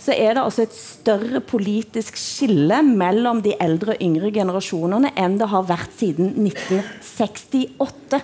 [0.00, 5.36] så er det altså et større politisk skille mellom de eldre og yngre generasjonene enn
[5.40, 8.22] det har vært siden 1968.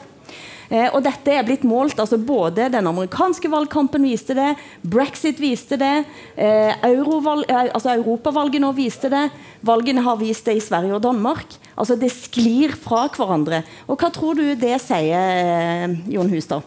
[0.68, 5.78] Eh, og dette er blitt målt, altså Både den amerikanske valgkampen viste det, brexit viste
[5.78, 9.28] det, eh, eurovalg, eh, altså europavalget nå viste det,
[9.62, 11.46] valgene har vist det i Sverige og Danmark.
[11.76, 13.62] Altså Det sklir fra hverandre.
[13.86, 16.62] Og Hva tror du det sier, Jon Hustad?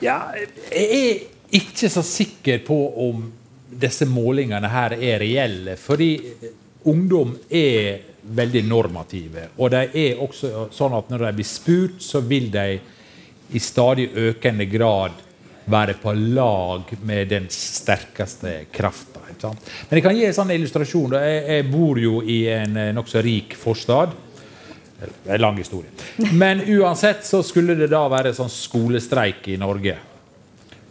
[0.00, 0.30] Ja,
[0.70, 1.20] jeg er
[1.50, 3.32] ikke så sikker på om
[3.70, 5.76] disse målingene her er reelle.
[5.76, 6.14] Fordi
[6.84, 9.48] ungdom er veldig normative.
[9.58, 12.80] Og de er også sånn at når de blir spurt, så vil de
[13.52, 15.18] i stadig økende grad
[15.70, 19.20] være på lag med den sterkeste krafta.
[19.40, 21.14] Men jeg kan gi en sånn illustrasjon.
[21.16, 24.12] Jeg, jeg bor jo i en eh, nokså rik forstad.
[25.00, 25.88] Det er lang historie.
[26.36, 29.96] Men uansett så skulle det da være sånn skolestreik i Norge.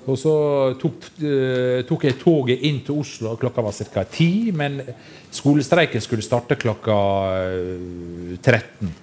[0.10, 0.34] Og så
[0.82, 4.06] tok, eh, tok jeg toget inn til Oslo, klokka var ca.
[4.10, 4.52] ti.
[4.56, 4.82] Men
[5.30, 6.98] skolestreiken skulle starte klokka
[7.44, 8.96] eh, 13.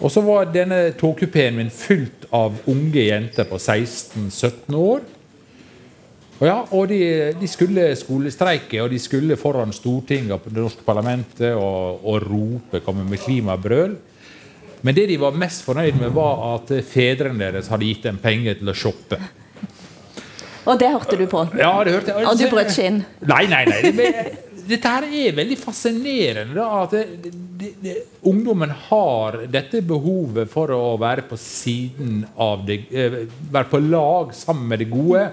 [0.00, 5.04] Og så var denne togkupeen min fylt av unge jenter på 16-17 år.
[6.40, 6.98] Og, ja, og de,
[7.38, 12.82] de skulle skolestreike, og de skulle foran Stortinget og det norske parlamentet og, og rope,
[12.84, 13.94] komme med klimabrøl.
[14.84, 18.58] Men det de var mest fornøyd med, var at fedrene deres hadde gitt dem penger
[18.58, 19.20] til å shoppe.
[20.64, 21.44] Og det hørte du på?
[21.60, 22.26] Ja, det hørte jeg.
[22.28, 23.02] Og du brøt skinn?
[23.28, 24.10] Nei, nei, nei.
[24.68, 26.54] Dette her er veldig fascinerende.
[26.56, 27.94] Da, at det, det, det,
[28.26, 33.18] ungdommen har dette behovet for å være på siden av det eh,
[33.52, 35.26] Være på lag sammen med det gode.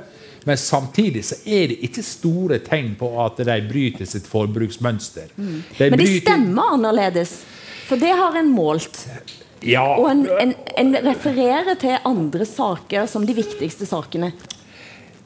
[0.43, 5.29] Men samtidig så er det ikke store tegn på at de bryter sitt forbruksmønster.
[5.35, 5.59] De Mm.
[5.77, 7.35] Men de bryter- stemmer annerledes.
[7.87, 9.05] For det har en målt.
[9.61, 14.31] Ja, Og en, en, en refererer til andre saker som de viktigste sakene.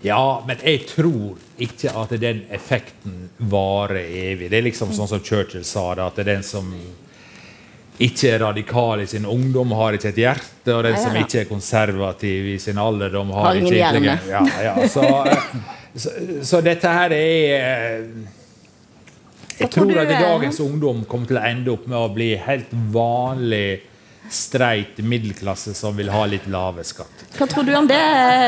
[0.05, 4.51] Ja, men jeg tror ikke at den effekten varer evig.
[4.51, 6.69] Det er liksom sånn som Churchill sa det, at det er den som
[7.95, 11.49] ikke er radikal i sin ungdom, har ikke et hjerte, og den som ikke er
[11.49, 14.27] konservativ i sin alderdom, har, Har ikke intelligens.
[14.29, 15.45] Ja, ja, så, eh,
[15.95, 18.07] så, så dette her er eh,
[19.61, 23.79] Jeg tror at dagens ungdom kommer til å ende opp med å bli helt vanlig
[24.31, 27.25] streit middelklasse som vil ha litt lave skatt.
[27.37, 28.01] Hva tror du om det,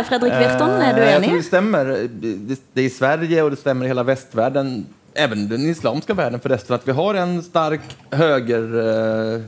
[0.08, 0.72] Fredrik Virton?
[0.82, 1.30] Er du Eh, enig?
[1.30, 1.86] tror det stemmer.
[2.08, 4.86] Det, er i Sverige og det stemmer i hele vestverden,
[5.20, 9.42] Även den islamske verden, forresten, at vi har en stark höger eh,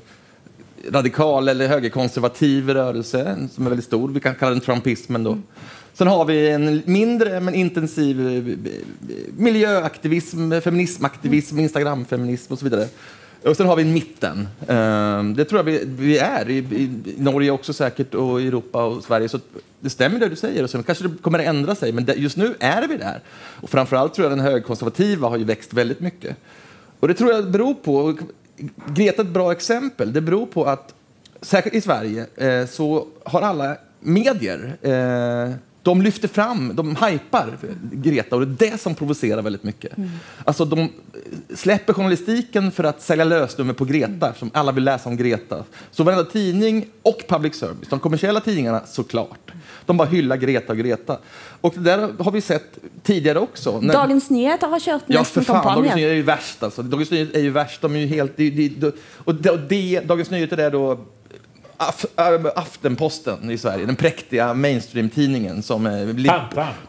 [0.92, 3.22] radikal eller högerkonservativ rörelse
[3.54, 4.10] som er veldig stor.
[4.10, 5.38] Vi kan kalla den trumpismen då.
[5.94, 8.82] Sen har vi en mindre men intensiv eh,
[9.38, 12.60] miljöaktivism, feminismaktivism, instagramfeminism osv.
[12.60, 12.88] så vidare.
[13.44, 14.48] Och sen har vi mitten.
[14.68, 19.30] Eh, Det tror jag vi, vi är i, Norge också säkert och Europa och Sverige.
[19.30, 19.40] Så
[19.80, 20.64] det stämmer det du säger.
[20.64, 23.22] Och sen kanske det kommer att ändra sig, men just nu är vi där.
[23.62, 26.38] Och framförallt tror jag den högerkonservativa har ju växt väldigt mycket.
[27.00, 28.18] Och det tror jag beror på,
[28.88, 30.94] Greta är ett bra exempel, det beror på att
[31.42, 37.58] särskilt i Sverige eh, så har alla medier eh, de lyfter fram, de hypar
[37.92, 39.92] Greta och det är det som provocerar väldigt mycket.
[40.46, 40.90] Alltså de
[41.56, 45.64] släpper journalistiken för att sälja lösnummer på Greta, som alla vill läsa om Greta.
[45.92, 49.52] Så varenda tidning och public service, de kommersiella tidningarna såklart,
[49.86, 51.18] de bara hyllar Greta och Greta.
[51.62, 53.82] Och det där har vi sett tidigare också.
[53.82, 55.56] När- Dagens Nyheter har kört Ja, för fan.
[55.56, 55.96] Dagens kampanje.
[55.96, 56.64] Nyheter är ju värst.
[56.64, 56.82] Alltså.
[56.84, 57.82] Dagens Nyheter är ju värst.
[57.82, 61.00] De är ju helt, de, de, och och det, Dagens Nyheter är då
[62.56, 66.14] Aftenposten i Sverige, den präktiga mainstream-tidningen som är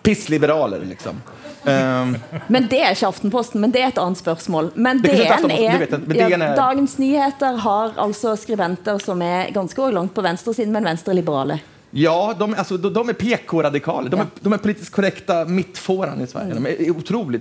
[0.03, 0.81] pissliberaler.
[0.81, 1.23] Liksom.
[1.65, 4.71] Um, Men det er ikke Aftenposten, men det er et annet spørsmål.
[4.75, 5.85] Men er DN er,
[6.17, 10.85] ja, er- Dagens Nyheter har altså skribenter som er ganske også langt på venstresiden, men
[10.85, 11.61] venstreliberale.
[11.91, 14.09] ja, de, altså, de, de är PK-radikale.
[14.09, 16.55] De, är, de er politisk korrekte mittfåran i Sverige.
[16.55, 17.41] De er utrolig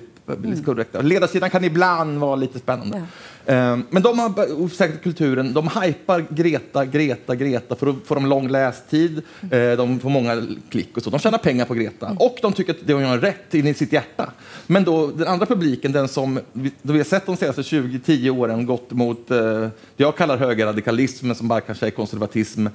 [0.66, 1.02] korrekte.
[1.02, 2.98] Ledersiden kan ibland være litt spennende.
[2.98, 3.06] Ehm,
[3.90, 5.54] men de har säkert kulturen.
[5.54, 9.22] De hypar Greta, Greta, Greta för att få dem lång lästid.
[9.42, 11.10] Eh, de får många klick och så.
[11.10, 12.16] De tjänar pengar på Greta.
[12.20, 14.32] Och de tycker att det hon gör är rätt in i sitt hjärta.
[14.68, 18.30] Men då den andra publiken, den som vi, då vi har sett de senaste 20-10
[18.30, 22.68] åren gått mot eh, det jag kallar högerradikalism, men som bara kanske är konservatism.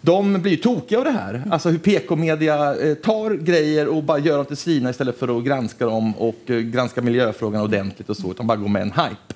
[0.00, 1.42] De blir ju tokiga av det här.
[1.50, 5.44] Alltså hur PK-media eh, tar grejer och bara gör dem till sina istället för att
[5.44, 9.34] granska dem och granska miljöfrågan ordentligt och så, utan bara går med en hype.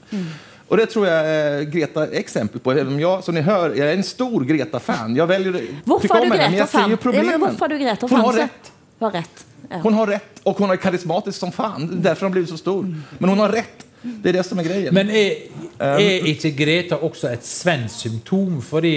[0.73, 2.73] Och det tror jag eh, Greta är exempel på.
[2.73, 5.17] Även om jag, som ni hör, jag är en stor Greta-fan.
[5.17, 6.89] Jag väljer er om du henne, men jag ser Greta-fan?
[6.91, 7.57] ju Ja, problemen.
[7.61, 8.21] er du Greta-fan?
[8.21, 8.73] har Så- rätt.
[9.01, 9.45] Har rätt.
[9.71, 9.77] Ja.
[9.83, 11.81] Hon har rätt och hon är karismatisk som fan.
[11.81, 12.95] Derfor Därför har hon blivit så stor.
[13.19, 13.87] Men hon har rätt.
[14.03, 14.93] Det er det som er greia.
[14.93, 15.33] Men er,
[15.79, 18.63] er ikke Greta også et svensk symptom?
[18.63, 18.95] Fordi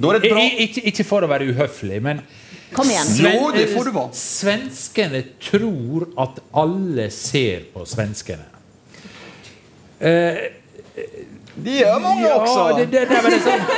[0.00, 2.20] Da er det bra- Ikke, ikke for å være uhøflig, men
[2.74, 3.06] Kom igjen.
[3.22, 3.98] Jo, det får du.
[4.18, 8.42] Svenskene tror at alle ser på svenskene.
[10.04, 10.40] Eh,
[11.54, 12.64] det gjør mange ja, også.
[12.78, 13.68] Det, det, det, det, sånn,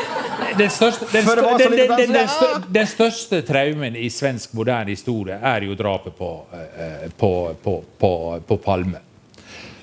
[0.58, 2.88] den, største, den, For det var stør- så den, litt den, den, den, stør- den
[2.90, 8.10] største traumen i svensk moderne historie er jo drapet på, eh, på, på, på,
[8.48, 9.02] på Palme.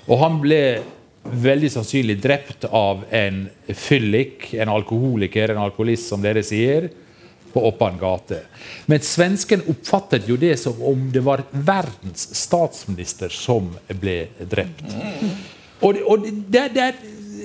[0.10, 0.63] Og han ble
[1.23, 6.89] veldig sannsynlig drept av en fyllik, en alkoholiker, en alkoholist, som dere sier,
[7.53, 8.41] på Oppan gate.
[8.89, 13.69] Men svensken oppfattet jo det som om det var verdens statsminister som
[14.01, 14.82] ble drept.
[15.83, 16.93] Og, og det, det,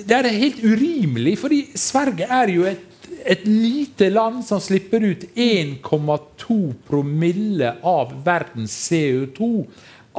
[0.07, 2.79] det er helt urimelig, fordi Sverige er jo et,
[3.25, 9.65] et lite land som slipper ut 1,2 promille av verdens CO2.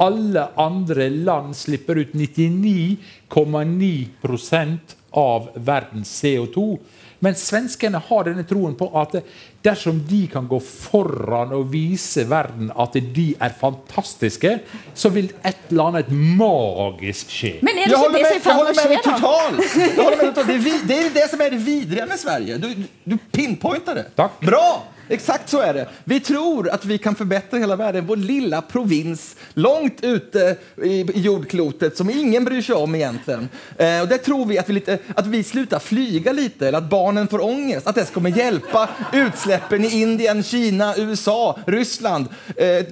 [0.01, 4.79] Alle andre land slipper ut 99,9%
[5.11, 6.79] av verdens CO2.
[7.21, 9.15] Men svenskene har denne troen på at
[9.63, 14.55] dersom de kan gå foran og vise verden at de er fantastiske,
[14.93, 17.53] så vil et eller annet magisk skje.
[17.65, 19.03] Men er det ikke det som er med å skje, da?
[19.11, 19.59] totalt.
[19.59, 20.39] Med.
[20.47, 22.57] Det, er det är det som er det videre med Sverige.
[22.57, 22.71] Du,
[23.03, 24.07] du pinpointer det.
[24.41, 24.65] Bra!
[25.11, 25.89] Exakt så är det.
[26.03, 28.05] Vi tror att vi kan förbättra hela världen.
[28.05, 33.49] Vår lilla provins långt ute i jordklotet som ingen bryr sig om egentligen.
[33.77, 36.89] Eh, och där tror vi att vi, lite, att vi slutar flyga lite eller att
[36.89, 37.87] barnen får ångest.
[37.87, 42.27] Att det kommer hjälpa utsläppen i Indien, Kina, USA, Ryssland.
[42.55, 42.85] Eh,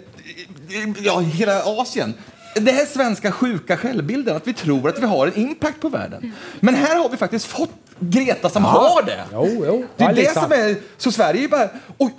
[0.99, 2.13] ja, hela Asien.
[2.55, 6.33] Det här svenska sjuka självbilden, att vi tror att vi har en impact på världen.
[6.59, 8.69] Men här har vi faktiskt fått Greta som Ja.
[8.69, 9.23] har det.
[9.33, 10.75] Jo, jo, Det är det det som är...
[10.97, 11.69] Så Sverige är bara...
[11.97, 12.09] och,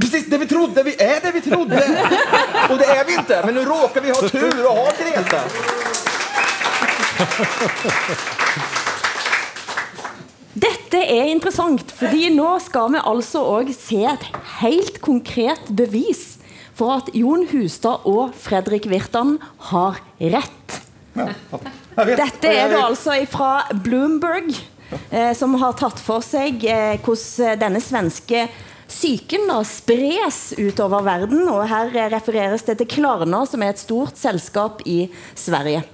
[0.00, 1.76] precis det vi trodde, vi är det vi trodde.
[2.70, 5.40] Och det är vi inte, men nu råkar vi ha tur och ha Greta.
[10.54, 14.26] Dette er interessant, fordi nå skal vi altså òg se et
[14.60, 16.33] helt konkret bevis
[16.74, 19.38] for at Jon Hustad og Fredrik Virtan
[19.70, 20.78] har rett.
[21.14, 24.50] Dette er da altså fra Bloomberg,
[25.10, 28.48] eh, som har tatt for seg eh, hvordan denne svenske
[28.90, 31.46] syken da spres utover verden.
[31.52, 35.04] Og her refereres det til Klarna, som er et stort selskap i
[35.38, 35.84] Sverige.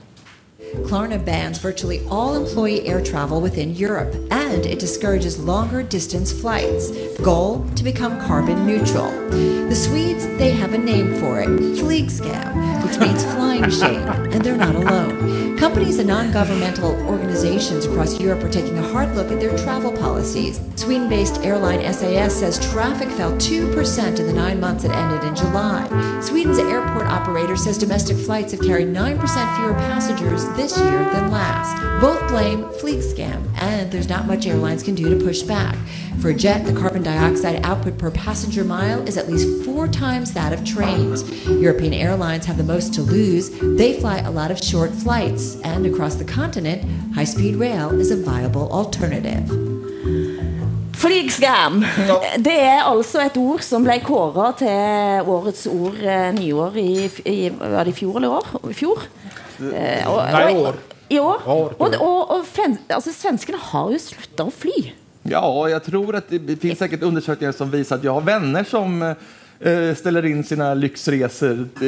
[0.83, 6.91] Klarna bans virtually all employee air travel within Europe and it discourages longer distance flights.
[7.19, 9.11] Goal to become carbon neutral.
[9.31, 14.57] The Swedes, they have a name for it Flygscam, which means flying shame, and they're
[14.57, 15.50] not alone.
[15.61, 19.93] Companies and non governmental organizations across Europe are taking a hard look at their travel
[19.93, 20.59] policies.
[20.75, 25.37] Sweden based airline SAS says traffic fell 2% in the nine months that ended in
[25.37, 25.87] July.
[26.23, 31.77] Sweden's airport operator says domestic flights have carried 9% fewer passengers this year than last.
[32.01, 35.77] Both blame Fleetscam, and there's not much airlines can do to push back.
[36.21, 40.53] For jet, the carbon dioxide output per passenger mile is at least four times that
[40.53, 41.23] of trains.
[41.47, 43.49] European airlines have the most to lose.
[43.61, 46.83] They fly a lot of short flights, and across the continent,
[47.15, 49.49] high speed rail is a viable alternative.
[51.01, 51.81] Flygskam.
[52.45, 56.93] Det er altså et ord som ble kåret til årets ord eh, nyår i,
[57.31, 58.51] i, var det i fjor eller år?
[58.71, 59.07] I fjor?
[59.61, 60.81] Eh, og- Nei, og- år.
[61.11, 61.41] I år.
[61.47, 62.45] År, Og, og, og
[62.89, 64.93] altså, svenskene har jo sluttet å fly.
[65.27, 69.03] Ja, jeg tror at det finns säkert undersökningar som visar att jag har vänner som
[69.03, 69.15] eh,
[69.97, 71.87] ställer in sina lyxresor eh,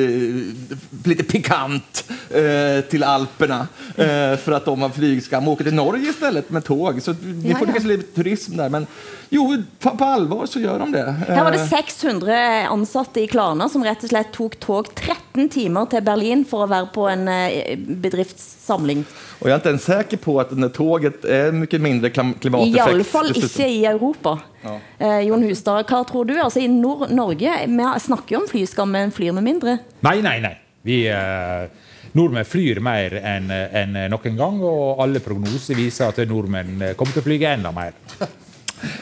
[1.05, 6.11] lite pikant eh, till Alperna eh, för att de har flygskam och åker till Norge
[6.11, 7.03] istället med tåg.
[7.03, 7.15] Så
[7.45, 8.69] Ja, får kanske lite turism där.
[8.69, 8.87] Men
[9.33, 9.47] jo,
[9.81, 11.05] på, på alvor så gjør de det.
[11.25, 15.49] Her var det Eh, 600 ansatte i Klarna som rett og slett tok tog 13
[15.53, 19.05] timer til Berlin for å være på en eh, bedriftssamling.
[19.41, 22.83] Og jeg er ikke sikker säker på at toget er mye mycket mindre klimateffekt.
[22.85, 24.39] alle fall ikke i Europa.
[24.63, 24.77] Ja.
[24.99, 26.37] Eh, Jon Hustad, hva tror du?
[26.37, 29.79] Altså I Nord-Norge vi snakker jo om flyskam, men flyr vi mindre?
[30.01, 30.57] Nei, nei, nei.
[30.83, 31.71] Vi eh,
[32.13, 37.17] Nordmenn flyr mer enn en noen gang, og alle prognoser viser at nordmenn eh, kommer
[37.17, 37.97] til å fly enda mer.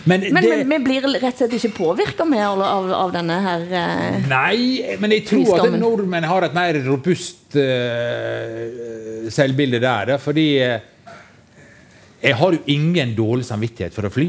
[0.05, 3.39] Men, Men det, vi- vi blir rett og slett ikke påvirka mer av, av, denne
[3.45, 10.15] her eh, Nei, men jeg tror at nordmenn har et mer robust eh, selvbilde der.
[10.21, 10.79] Fordi eh,
[12.23, 14.29] jeg har jo ingen dårlig samvittighet for å fly.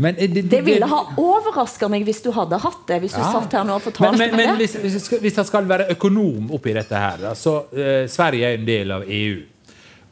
[0.00, 3.00] Men eh, det, Det ville ha overraska meg hvis du hadde hatt det.
[3.04, 3.32] Hvis du Ja.
[3.34, 4.80] satt her nå og fortalte men, men meg det.
[4.80, 8.90] hvis, hvis, jeg skal, være økonom oppi dette her så eh, Sverige er en del
[8.96, 9.40] av EU.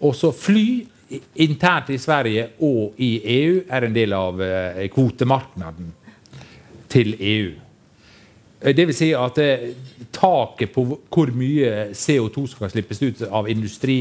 [0.04, 0.68] Og så fly
[1.40, 5.88] internt i Sverige og i EU er en del av eh, kvotemarkedet
[6.92, 7.48] til EU.
[8.60, 9.70] Eh, Det vil si at eh,
[10.12, 13.98] taket på hvor- mye CO2 som kan slippes ut av industri,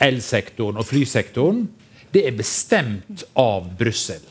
[0.00, 1.66] elsektoren og flysektoren,
[2.12, 4.22] det er bestemt av Brussel.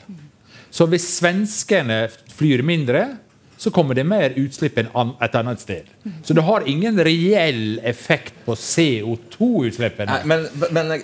[0.71, 3.17] Så hvis svenskene flyr mindre,
[3.57, 4.89] så kommer det mer utslipp enn
[5.23, 5.85] et annet sted.
[6.25, 10.11] Så det har ingen reell effekt på CO2-utslippene.
[10.11, 11.03] Nej, men, men,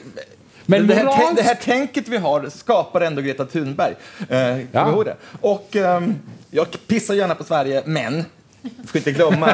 [0.79, 3.95] men, det, här, det här tänket vi har skapar ändå Greta Thunberg.
[4.29, 5.03] Eh, ja.
[5.05, 5.15] det.
[5.41, 6.01] Och eh,
[6.51, 8.25] jag pissar gärna på Sverige, men
[8.87, 9.53] ska inte glömma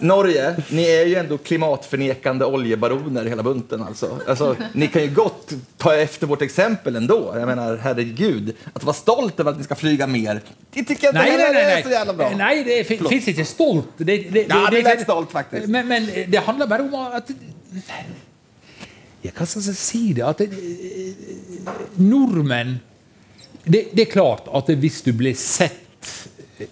[0.00, 3.82] Norge, ni är ju ändå klimatförnekande oljebaroner hela bunten.
[3.82, 4.18] Alltså.
[4.28, 7.32] Alltså, ni kan ju gott ta efter vårt exempel ändå.
[7.38, 8.54] Jag menar, herregud.
[8.72, 10.40] Att vara stolt över att ni ska flyga mer,
[10.72, 12.30] det tycker jag inte heller nei, är så jävla bra.
[12.30, 13.12] nei det fin- Förlåt.
[13.12, 13.88] fins ikke stolt.
[13.96, 15.68] Det, det, det, Ja, det det- er stolt, faktisk.
[15.68, 17.30] Men, men det handler bare om at
[19.26, 20.24] ja, Hva skal jeg si det?
[20.26, 20.50] At det,
[22.00, 22.78] nordmenn
[23.66, 25.82] det, det er klart at hvis du blir sett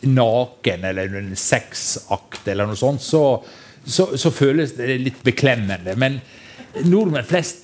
[0.06, 3.42] naken eller en sexakt eller noe sånt, så,
[3.84, 5.96] så, så føles det litt beklemmende.
[5.98, 6.20] Men
[6.86, 7.63] nordmenn flest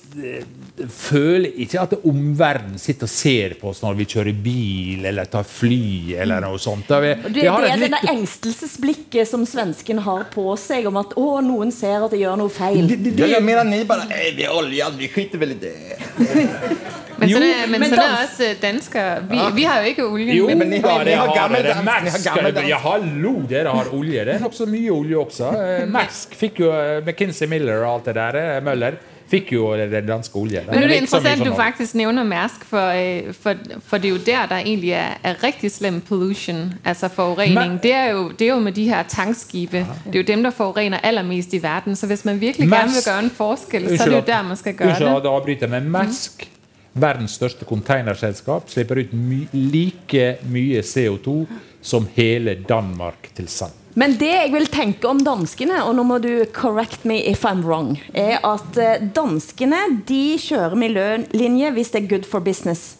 [0.91, 5.45] føler ikke at omverdenen sitter og ser på oss når vi kjører bil eller tar
[5.47, 6.89] fly eller noe sånt.
[6.89, 10.97] Vi, Det, vi har det er litt- denne engstelsesblikket som svensken har på seg, om
[11.01, 12.81] at å, noen ser at jeg gjør noe feil.
[12.89, 13.29] Det, det, det...
[13.35, 15.75] Jeg mener ni bare vi er olje vi skiter vel i det.
[17.21, 19.19] Men Jo, sådan er, men men sådan er også dansker.
[19.29, 19.49] Vi, Ja.
[19.53, 20.33] vi har jo ikke olje.
[20.33, 21.75] Jo, men, har- har gammeldans, dere.
[21.77, 22.67] har Maersk, gammeldans.
[22.71, 24.23] ja, hallo, dere har olje.
[24.25, 25.51] Det er nokså mye olje også.
[25.93, 28.39] Mersk fikk jo eh, McKinsey Miller og alt det der.
[28.41, 28.97] eh, Møller
[29.31, 30.63] fikk jo den danske oljen.
[30.65, 33.33] Men det er det ikke så mye interessant, som du faktisk nævner Mærsk, for, øh,
[33.33, 33.53] for,
[33.85, 37.71] for det er jo der, der egentlig er, er rigtig slem pollution, altså forurening.
[37.71, 39.77] Men- Det er, jo, det er jo med de her tankskibe.
[39.77, 41.95] Det er jo dem, der forurener allermest i verden.
[41.95, 44.41] Så hvis man virkelig gerne vil gjøre gøre en forskel, så er det jo der,
[44.41, 44.97] man skal gøre det.
[44.99, 45.05] det.
[45.05, 46.47] at jeg avbryter, men Maersk,
[46.93, 51.47] verdens største containerselskap, slipper ut my like mye CO2
[51.81, 53.77] som hele Danmark til sammen.
[53.95, 57.65] Men det jeg vil tenke om danskene, og nå må du correct me if I'm
[57.65, 62.95] wrong, er at eh, danskene de kjører miljølinje hvis det er good for business.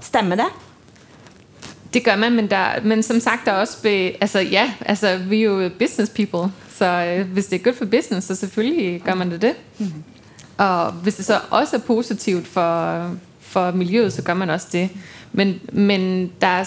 [0.00, 0.46] Stemmer det?
[1.94, 3.82] Det gør man, men, der, men som sagt, der er også...
[3.82, 7.74] Be, altså ja, altså vi er jo business people, så øh, hvis det er good
[7.74, 9.54] for business, så selvfølgelig gør man det det.
[10.58, 13.10] Og hvis det så også er positivt for,
[13.40, 14.90] for miljøet, så gør man også det.
[15.32, 16.64] Men, men der er,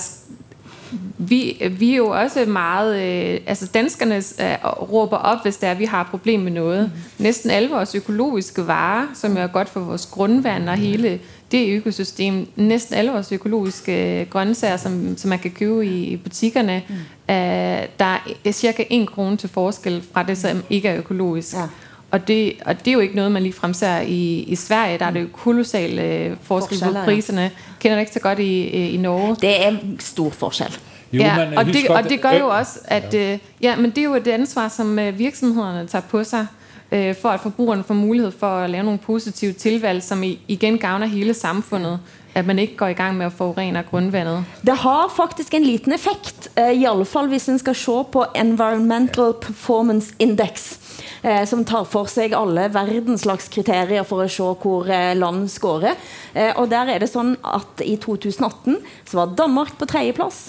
[1.18, 3.02] vi, vi er jo også meget...
[3.02, 6.52] Øh, altså danskerne øh, råber op, hvis det er, at vi har et problem med
[6.52, 6.92] noget.
[7.18, 11.20] Næsten alle vores økologiske varer, som er godt for vores grundvand og hele
[11.52, 12.48] det økosystem.
[12.56, 16.96] Næsten alle vores økologiske grøntsager, som, som man kan købe i, i butikkerne, mm.
[16.96, 21.54] øh, der er cirka 1 krone til forskel fra det, som ikke er økologisk.
[21.54, 21.68] Ja.
[22.12, 24.97] Og det, og det er jo ikke noe man lige fremser i, i Sverige.
[24.99, 26.91] Der er det jo kolossal øh, forskel på prisene.
[26.93, 27.51] Kjenner priserne.
[27.84, 29.36] Det ikke så godt i, i Norge.
[29.41, 30.78] Det er stor forskjell.
[31.14, 33.97] Jo, ja, og, det, og det gør jo øh, også, at øh, ja, men det
[33.97, 36.45] er jo et ansvar, som virksomhetene tar på seg
[36.91, 40.80] øh, for at forbrukerne får mulighet for å lave noen positive tilvalg, som igjen gagner
[40.80, 41.99] gavner hele samfunnet
[42.36, 44.47] at man ikke går i gang med å forurene grunnvannet?
[44.66, 48.26] Det har faktisk en liten effekt, eh, i alle fall hvis en skal se på
[48.36, 50.78] Environmental Performance Index,
[51.24, 55.49] eh, som tar for seg alle verdens slags kriterier for å se hvor eh, land
[55.51, 55.95] scorer.
[56.34, 60.41] Eh, og der er det sånn at i 2018 så var Danmark på tredjeplass.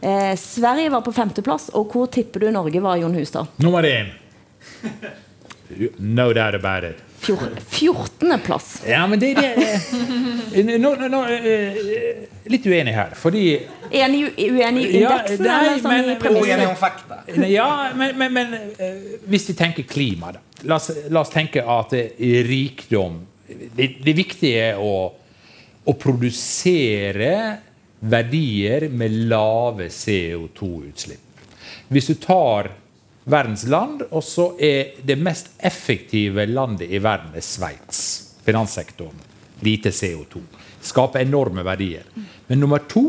[0.00, 1.70] eh, Sverige var på femteplass.
[1.74, 3.46] og hvor tipper du Norge var, Jon Hustad?
[3.56, 4.12] Nummer én.
[5.98, 7.05] No doubt about it.
[7.26, 8.38] 14.
[8.44, 8.82] plass.
[8.86, 11.76] Ja, men det, det nå, nå, nå, eh,
[12.46, 13.42] Litt uenig her, fordi
[13.90, 15.42] Enig, uenig i indeksen?
[15.42, 16.62] Ja, nei, eller sånn i men- premisset?
[16.68, 17.18] Om fakta.
[17.50, 17.68] Ja,
[17.98, 20.42] men, men, men eh, hvis vi tenker klima, da.
[20.70, 21.92] La oss, la oss tenke at
[22.48, 24.94] rikdom Det, det viktige er å,
[25.86, 27.34] å produsere
[28.00, 31.22] verdier med lave CO2-utslipp.
[31.88, 32.72] Hvis du tar
[33.26, 38.00] verdens land, og så er det mest effektive landet i verden er Sveits.
[38.46, 39.18] Finanssektoren.
[39.66, 40.42] Lite CO2.
[40.86, 42.06] Skaper enorme verdier.
[42.46, 43.08] Men nummer to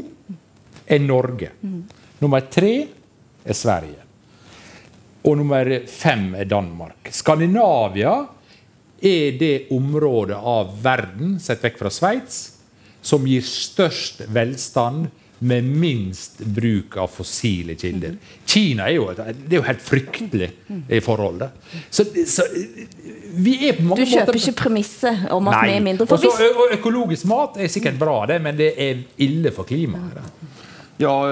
[0.88, 1.51] er Norge.
[2.20, 2.74] Nummer tre
[3.45, 4.01] er Sverige.
[5.28, 7.11] Og nummer fem er Danmark.
[7.13, 8.15] Skandinavia
[8.97, 12.39] er det området av verden, sett vekk fra Sveits,
[13.05, 18.17] som gir størst velstand med minst bruk av fossile kilder.
[18.45, 20.49] Kina er jo, det er jo helt fryktelig
[20.89, 21.53] i forholdet.
[21.89, 22.45] Så, så
[23.38, 26.09] vi er på Du kjøper måter ikke premisset om at vi er mindre.
[26.09, 30.23] For Også, og økologisk mat er sikkert bra, det, men det er ille for klimaet.
[30.99, 31.25] Ja,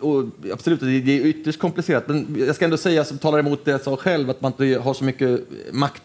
[0.00, 0.80] och absolut.
[0.80, 2.08] Det det är ytterst komplicerat.
[2.08, 4.80] Men jag ska ändå säga, som talar emot det jag sa själv, att man inte
[4.80, 5.40] har så mycket
[5.72, 6.02] makt.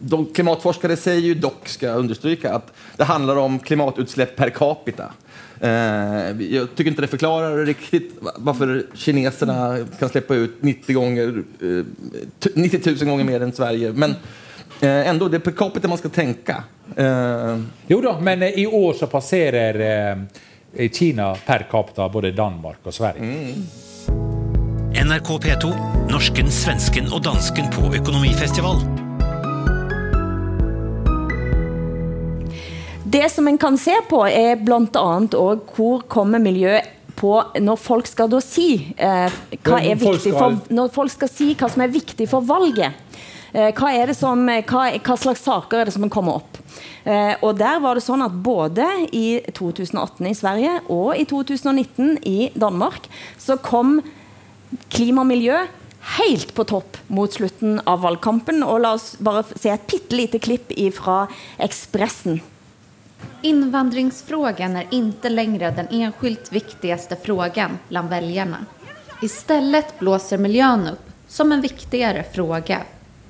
[0.00, 5.12] De klimatforskare säger ju dock, ska jag understryka, att det handlar om klimatutsläpp per capita.
[5.60, 12.50] Eh, Jag tycker inte det förklarar riktigt varför kineserna kan släppa ut 90, gånger, eh,
[12.54, 13.92] 90 000 gånger mer än Sverige.
[13.92, 14.10] Men
[14.80, 16.64] eh, ändå, det är per capita man ska tänka.
[16.96, 20.16] Eh, Jo da, men eh, i år så passerer
[20.76, 23.54] eh, Kina per capita både Danmark og Sverige.
[25.04, 25.72] NRK P2,
[26.10, 29.05] norsken, svensken og dansken på økonomifestival.
[33.16, 37.32] Det som en kan se på, er blant annet hvor kommer miljøet på
[37.64, 38.68] når folk skal da si
[39.00, 39.32] eh,
[39.64, 42.98] hva er viktig for, når folk skal si hva som er viktig for valget.
[43.56, 46.60] Eh, hva, er det som, hva, hva slags saker er det som kommer opp?
[47.08, 48.84] Eh, og der var det sånn at både
[49.16, 53.08] i 2018 i Sverige og i 2019 i Danmark
[53.40, 54.02] så kom
[54.92, 55.62] klima og miljø
[56.18, 58.60] helt på topp mot slutten av valgkampen.
[58.66, 61.24] Og la oss bare se et bitte lite klipp fra
[61.62, 62.42] Expressen.
[63.42, 68.66] Invandringsfrågan är inte längre den enskilt viktigaste frågan bland väljarna.
[69.22, 72.82] Istället blåser miljön upp som en viktigare fråga.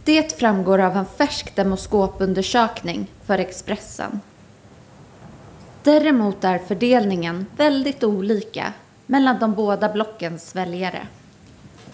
[0.05, 4.21] Det framgår av en färsk demoskopundersökning för Expressen.
[5.83, 8.73] Däremot är fördelningen väldigt olika
[9.07, 11.07] mellan de båda blockens väljare.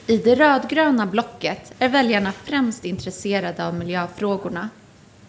[0.06, 4.68] I det rödgröna blocket är väljarna främst intresserade av miljöfrågorna.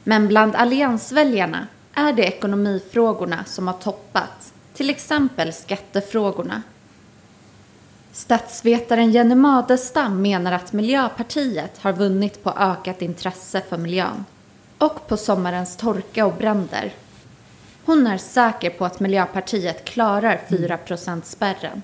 [0.03, 6.61] Men bland alliansväljarna är det ekonomifrågorna som har toppat, till exempel skattefrågorna.
[8.11, 14.25] Statsvetaren Jenny Madestam menar att Miljöpartiet har vunnit på ökat intresse för miljön
[14.77, 16.93] och på sommarens torka och bränder.
[17.85, 21.81] Hon är säker på att Miljöpartiet klarar 4% spärren.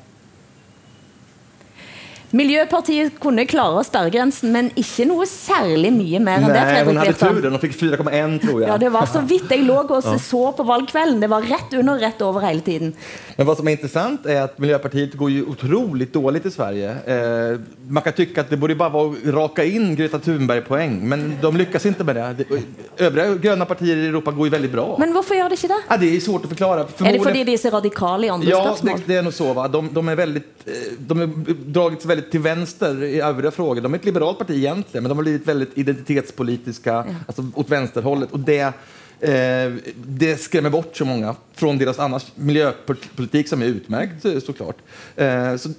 [2.36, 6.62] Miljøpartiet kunne klare sperregrensen, men ikke noe særlig mye mer enn det.
[6.62, 7.42] Fredrik Fredrik hade Virtanen.
[7.42, 7.56] turen.
[7.56, 8.68] Hon fick 4,1 tror jeg.
[8.70, 11.20] Ja, det var så vidt jeg lå og så på valgkvelden.
[11.24, 12.94] Det var rett under rett over hele tiden.
[13.38, 16.90] Men hva som er interessant, er at Miljøpartiet går jo utrolig dårlig i Sverige.
[17.08, 17.58] Eh,
[17.90, 21.52] man kan tykke at det borde bare være å rake inn Greta Thunberg-poeng, men de
[21.64, 22.46] lykkes ikke med det.
[22.46, 22.64] Det-
[23.00, 24.86] grønne gröna partier i Europa går jo veldig bra.
[25.00, 25.82] Men hvorfor gjør det ikke det?
[25.90, 26.82] Ja, det er svårt att förklara.
[27.06, 28.98] Er det fordi de er så radikale i andre Ja, spørsmål?
[29.00, 29.54] det, det er nog så.
[29.54, 29.68] Va?
[29.68, 31.28] De, de är väldigt, eh, de är
[31.74, 33.82] dragits väldigt till vänster i övriga frågor.
[33.82, 38.32] De är ett liberalt parti egentligen, men de har blivit väldigt identitetspolitiska, alltså åt vänsterhållet.
[38.32, 38.74] Och det,
[39.20, 44.78] eh, det skrämmer bort så många från deras annars miljöpolitik som är utmärkt såklart.
[45.16, 45.70] Eh, så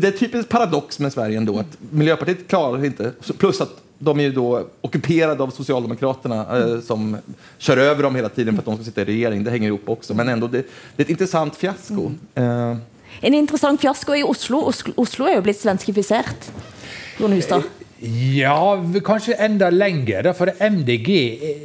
[0.00, 4.24] det, är typiskt paradox med Sverige ändå, att Miljöpartiet klarar inte, plus att de är
[4.24, 7.16] ju då ockuperade av Socialdemokraterna eh, som
[7.58, 9.44] kör över dem hela tiden för att de ska sitta i regering.
[9.44, 10.14] Det hänger ihop också.
[10.14, 12.10] Men ändå, det, det är ett intressant fiasko.
[12.34, 12.76] Eh,
[13.22, 14.60] En interessant fiasko i Oslo.
[14.70, 16.50] Oslo, Oslo er jo blitt svenskifisert.
[17.18, 17.64] Jon Hustad.
[18.38, 18.54] Ja,
[19.02, 21.08] kanskje enda lenger, for MDG
[21.42, 21.64] er-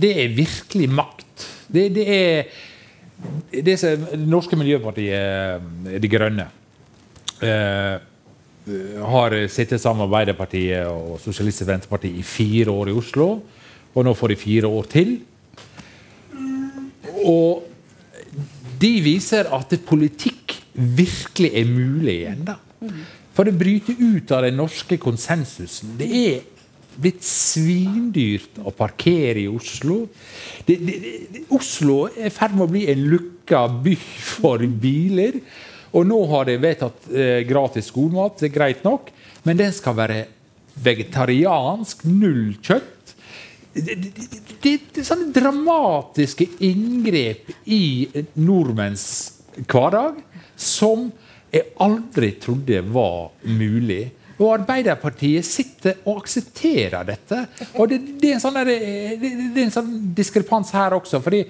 [0.00, 1.46] det er virkelig makt.
[1.72, 2.44] Det, det er
[3.62, 5.62] det som det norske miljøpartiet
[6.02, 6.44] De Grønne
[7.40, 7.94] eh,
[9.06, 13.28] har sittet sammen med Arbeiderpartiet og Sosialistisk Venstreparti i fire år i Oslo.
[13.94, 15.14] Og nå får de fire år til.
[17.24, 17.62] Og
[18.84, 22.44] de viser at politikk virkelig er mulig igjen.
[22.44, 22.58] da.
[23.34, 25.96] For det bryter ut av den norske konsensusen.
[25.98, 26.42] Det er
[26.94, 30.04] blitt svindyrt å parkere i Oslo.
[30.66, 30.98] Det, det,
[31.32, 35.40] det, Oslo er i ferd med å bli en lukka by for biler.
[35.94, 39.10] Og nå har de vedtatt eh, gratis skolemat, det er greit nok,
[39.46, 40.24] men den skal være
[40.84, 43.03] vegetariansk, null kjøtt.
[43.74, 43.94] Det,
[44.62, 48.06] det, det, sånne dramatiske inngrep i
[48.38, 49.06] nordmenns
[49.66, 50.20] hverdag
[50.56, 51.08] som
[51.54, 54.04] jeg aldri trodde var mulig.
[54.34, 57.38] Og Arbeiderpartiet sitter og aksepterer dette.
[57.78, 61.20] Og det, det, er, en sånn det, det sånn diskrepans her også.
[61.22, 61.44] fordi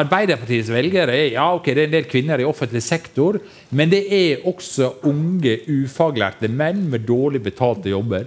[0.00, 3.36] Arbeiderpartiets velgere er ja, ok, det er en del kvinner i offentlig sektor,
[3.76, 8.24] men det er også unge, ufaglærte menn med dårlig betalte jobber.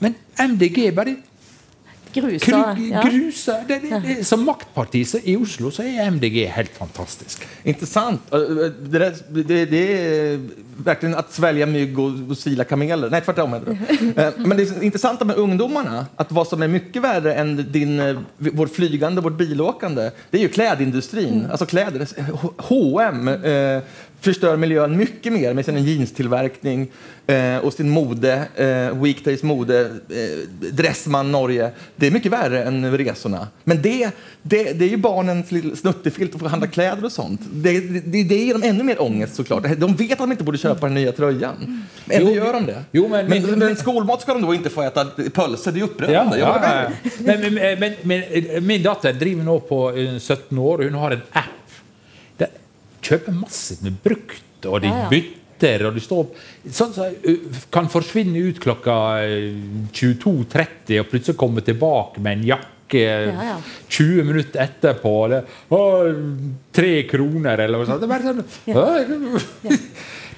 [0.00, 1.18] Men MDG bare
[2.14, 3.02] Grusa, Gru- ja.
[3.04, 3.54] grusa.
[3.68, 7.44] Det, det, det, som maktparti så i Oslo så er MDG helt fantastisk.
[7.64, 8.20] Intressant.
[8.34, 9.12] Eh, Det,
[9.46, 10.38] det, det er
[10.84, 13.10] verkligen att svelge mygg og, och sila kameler.
[13.10, 13.50] Nei, tvert om.
[13.52, 13.76] det.
[14.20, 18.00] Eh, Men det interessante intressanta med ungdommene, at hva som er mye verre enn din,
[18.00, 21.46] eh, vår flygande, vårt bilåkande, det er jo klesindustrien.
[21.50, 22.06] Alltså kläder.
[22.42, 23.82] H- H&M eh,
[24.20, 26.90] förstör miljön mycket mer med sin jeanstillverkning
[27.26, 31.70] eh, och sin mode, eh, Weekdays mode, eh, Dressman Norge.
[31.96, 33.48] Det är mycket värre än resorna.
[33.64, 34.10] Men det,
[34.42, 37.40] det, det är ju barnens snuttefilt att få handla kläder och sånt.
[37.52, 39.62] Det, det, det ger dem ännu mer ångest såklart.
[39.78, 41.86] De vet att de inte borde köpa den nya tröjan.
[42.04, 42.84] Men ändå Jo, gör de det.
[42.92, 45.04] Jo, men, Men, men, skolmat ska de då inte få äta
[45.34, 46.38] pölse, det är upprörande.
[46.38, 47.10] Ja, ja, ja.
[47.18, 50.94] Men, men, men, men eh, min datter driver nå på eh, 17 år, og hun
[50.94, 51.59] har en app.
[53.04, 56.26] Kjøper massivt med brukt, og de bytter, og de står
[56.68, 57.36] sånn som så
[57.72, 59.54] kan forsvinne ut klokka eh,
[59.96, 63.56] 22.30 og plutselig komme tilbake med en jakke eh, Ja, ja.
[63.88, 65.14] 20 minutter etterpå.
[65.32, 65.42] Det,
[65.76, 65.80] å,
[66.74, 68.02] tre kroner, eller noe sånt.
[68.02, 68.44] Det er bare sånn
[68.74, 69.76] «Å,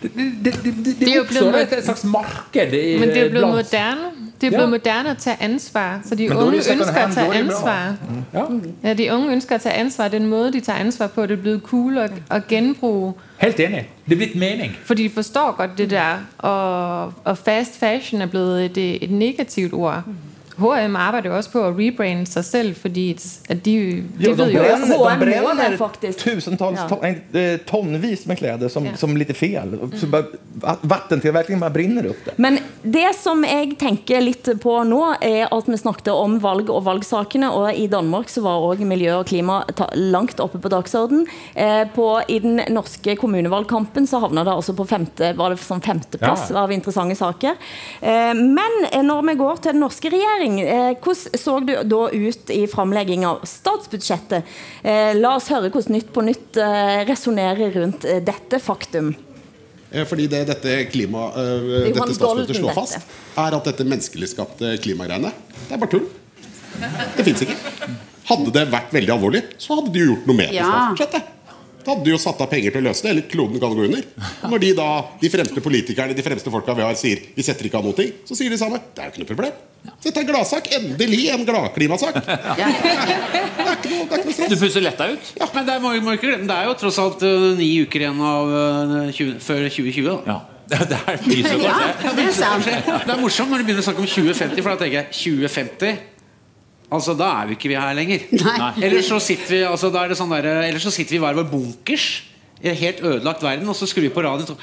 [0.03, 3.09] Det, det, det, det, det Det er jo oppstår blevet- et slags marked i- Men
[3.09, 4.01] det er blitt moderne.
[4.41, 4.57] Det er Ja.
[4.57, 6.01] blevet moderne at tage ansvar.
[6.09, 7.55] Så de er unge ønsker å at tage er det bra.
[7.55, 7.95] ansvar.
[8.35, 8.89] Ja.
[8.89, 10.09] Ja, de unge ønsker at tage ansvar.
[10.09, 13.13] Den måde, de tager ansvar på, det er blevet cool at, å genbruge.
[13.39, 13.89] Helt enig.
[14.07, 14.77] Det er blitt mening.
[14.85, 16.17] For de forstår godt det der.
[16.39, 20.03] Og, og fast fashion er blevet et, et negativt ord.
[20.59, 23.13] H&M arbejder jo også på at rebrande sig selv, fordi
[23.49, 23.73] at de,
[24.19, 24.93] de jo, de ved jo også...
[24.93, 26.19] de bränner faktiskt.
[26.19, 26.89] tusentals, Ja.
[26.89, 28.97] ton, eh, tonvis med kläder som, Ja.
[28.97, 29.79] som lite fel.
[30.01, 30.25] Så bare,
[30.81, 32.33] vattentillverkningen bara brinner upp det.
[32.39, 36.85] Men det som jeg tenker litt på nå, er at vi snakket om valg og
[36.85, 41.27] valgsakene, og i Danmark så var også miljø og klima ta langt oppe på dagsorden.
[41.55, 45.81] Eh, på, I den norske kommunevalgkampen så havnet det altså på femte, var det sånn
[45.83, 46.63] femteplass Ja.
[46.63, 47.57] av interessante saker.
[48.01, 50.11] Eh, men når vi går til den norske
[50.43, 54.55] regjering, eh, hvordan så du da ut i fremlegging av statsbudsjettet?
[54.83, 59.15] Eh, la oss høre hvordan Nytt på Nytt resonnerer resonerer rundt eh, dette faktum.
[59.91, 64.77] Eh, Fordi det dette, klima, eh, dette statsbudsjettet slår fast, er at dette menneskelig skapte
[64.83, 65.33] klimagreiene,
[65.69, 66.09] det er bare tull.
[67.17, 67.59] Det fins ikke.
[68.31, 70.61] Hadde det vært veldig alvorlig, så hadde de gjort noe med det.
[70.61, 70.71] Ja.
[70.71, 71.39] statsbudsjettet.
[71.83, 73.89] Da hadde de jo satt av penger til å løse det, eller kloden kan gå
[73.89, 74.05] under.
[74.45, 74.89] Og når de da,
[75.19, 78.39] de fremste politikerne, de fremste folka vi har, sier vi setter ikke av noe, så
[78.39, 78.79] sier de samme.
[78.95, 79.57] Det er jo ikke noe problem.
[79.83, 80.69] Dette er en gladsak.
[80.77, 82.19] Endelig en gladklimasak.
[84.49, 85.33] Du puster letta ut.
[85.55, 88.07] Men det er, må, må ikke glemme, det er jo tross alt eh, ni uker
[88.07, 90.25] igjen av eh, 20, før 2020.
[90.29, 90.41] Da.
[90.73, 91.75] Det er mye så Ja,
[92.17, 92.69] det er sant.
[93.07, 96.09] Det er morsomt når du begynner å snakke om 2050, for da tenker jeg 2050
[96.93, 98.25] Altså, Da er vi ikke vi her lenger.
[98.37, 98.71] Nei.
[98.85, 101.23] Eller så sitter vi altså, da er det sånn der, Eller så sitter vi i
[101.25, 102.07] hver vår bunkers
[102.63, 104.55] i en helt ødelagt verden, og så skrur vi på radioen, så,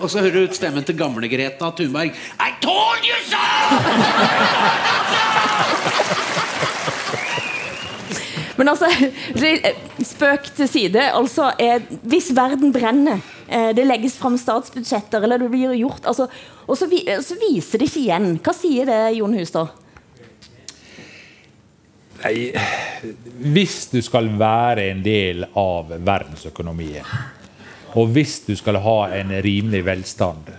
[0.00, 2.14] og så hører du ut stemmen til gamle Greta Thunberg.
[2.40, 3.44] I told you so!
[8.56, 8.88] Men altså,
[10.04, 11.02] spøk til side.
[11.12, 16.28] Altså, eh, hvis verden brenner, eh, det legges frem statsbudsjetter, eller det blir gjort altså,
[16.66, 18.30] Og så, vi, så viser det ikke igjen.
[18.42, 19.74] Hva sier det, Jon Hustad?
[22.24, 22.48] Nei,
[23.52, 27.04] hvis du skal være en del av verdensøkonomien,
[27.96, 30.52] og hvis du skal ha en rimelig velstand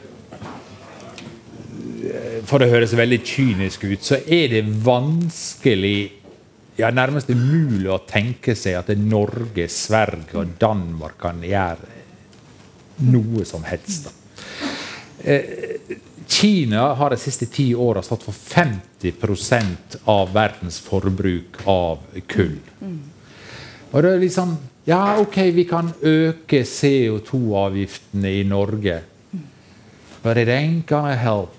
[2.47, 5.97] For det høres veldig kynisk ut, så er det vanskelig
[6.77, 11.95] ja, nærmest umulig å tenke seg at Norge, Sverige og Danmark kan gjøre
[13.11, 14.07] noe som helst.
[15.25, 22.57] Eh, Kina har de siste ti åra stått for 50% av verdens forbruk av kull.
[23.91, 24.57] Og det er liksom
[24.87, 29.01] Ja, ok, vi kan øke CO2-avgiftene i Norge.
[30.23, 31.49] But it ain't gonna help.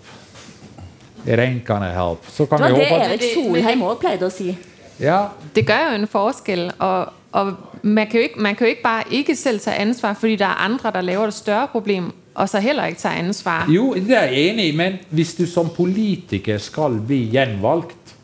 [1.27, 2.25] It ain't gonna help.
[2.29, 4.57] Så kan Det vi var det håpe at Erik Solheim òg pleide å si.
[5.01, 7.53] ja, Det gør jo en forskel, og, og
[7.83, 10.47] man, kan jo ikke, man kan jo ikke bare ikke selv tage ansvar, fordi det
[10.47, 13.67] er andre, der laver et større problem, og så heller ikke tager ansvar.
[13.69, 18.15] Jo, det er jeg enig i, men hvis du som politiker skal bli gjenvalgt,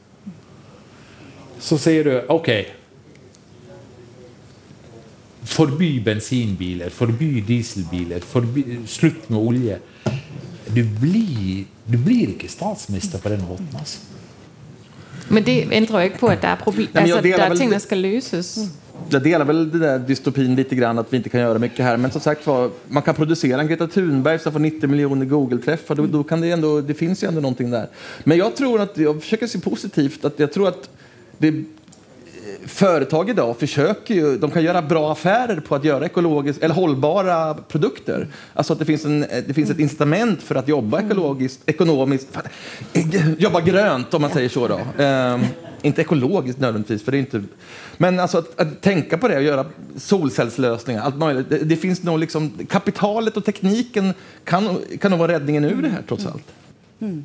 [1.61, 2.49] så sier du OK
[5.45, 9.79] Forby bensinbiler, forby dieselbiler, forby, slutt med olje.
[10.75, 13.69] Du blir, du blir ikke statsminister på den måten.
[13.79, 13.99] altså.
[15.31, 17.59] Men det ændrer jo ikke på, at det er, problem, jeg altså, deler er vel
[17.59, 18.59] ting, det- skal løses.
[19.13, 21.97] Jag delar väl den där dystopin lite grann att vi inte kan göra mycket här.
[21.97, 25.95] Men som sagt var, man kan producera en Greta Thunberg som får 90 miljoner Google-träffar.
[25.95, 27.89] Då, då kan det ändå, det finns ju ändå någonting där.
[28.25, 30.89] Men jag tror att, jag försöker se positivt, att jag tror att
[31.39, 31.65] det,
[32.67, 37.55] företag idag försöker ju, de kan göra bra affärer på att göra ekologiskt, eller hållbara
[37.55, 38.29] produkter.
[38.55, 42.43] Alltså att det finns, en, det finns ett incitament för att jobba ekologiskt, ekonomiskt, fan,
[43.39, 44.81] jobba grönt om man säger så då.
[44.99, 45.41] Ehm,
[45.83, 47.43] inte ekologiskt nödvändigtvis, för det är inte...
[47.97, 49.67] Men alltså att, att tänka på det och göra
[49.97, 51.49] solcellslösningar, allt möjligt.
[51.49, 54.15] Det, det finns nog liksom, kapitalet och tekniken
[54.45, 56.45] kan, kan nog vara räddningen ur det här trots allt.
[57.01, 57.25] Mm.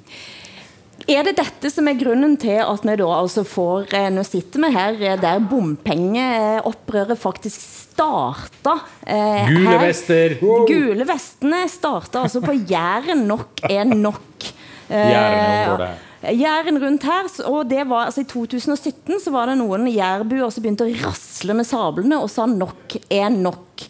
[1.08, 4.64] Er det dette som er grunnen til at vi da altså får eh, Nå sitter
[4.66, 8.76] vi her eh, der bompengeopprøret faktisk starta.
[9.06, 9.82] Eh, Gule her.
[9.86, 10.36] vester.
[10.42, 13.26] Gule vestene starta altså på Jæren.
[13.30, 14.50] Nok er nok.
[14.90, 15.90] Eh, Jæren-området.
[16.36, 20.66] Jæren rundt her, og det var, altså I 2017 så var det noen jærbuer som
[20.66, 23.86] begynte å rasle med sablene og sa nok er nok.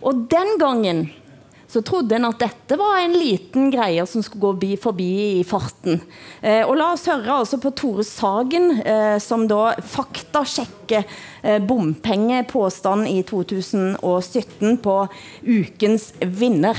[0.00, 1.02] Og den gangen
[1.74, 5.10] så trodde en at dette var en liten greie som skulle gå bi forbi
[5.40, 5.98] i farten.
[6.38, 11.02] Eh, og la oss høre altså på Tore Sagen, eh, som da faktasjekker
[11.42, 14.98] eh, bompengepåstand i 2017 på
[15.42, 16.78] ukens vinner.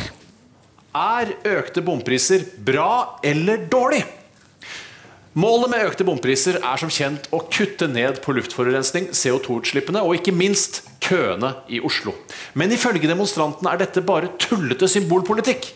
[0.95, 4.05] Er økte bompriser bra eller dårlig?
[5.35, 10.31] Målet med økte bompriser er som kjent å kutte ned på luftforurensning, CO2-utslippene og ikke
[10.31, 12.13] minst køene i Oslo.
[12.55, 15.73] Men ifølge demonstrantene er dette bare tullete symbolpolitikk.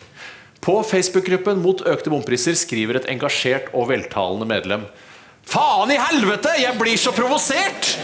[0.64, 4.88] På Facebook-gruppen mot økte bompriser skriver et engasjert og veltalende medlem
[5.50, 7.94] Faen i helvete, jeg blir så provosert!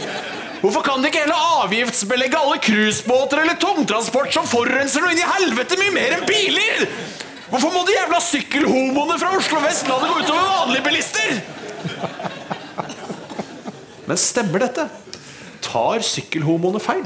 [0.60, 5.34] Hvorfor kan de ikke heller avgiftsbelegge alle cruisebåter eller tungtransport som forurenser noe inn i
[5.38, 6.88] helvete mye mer enn biler?
[7.46, 11.36] Hvorfor må de jævla sykkelhomoene fra Oslo vest la det gå utover vanlige bilister?
[14.06, 14.86] Men stemmer dette?
[15.62, 17.04] Tar sykkelhomoene feil?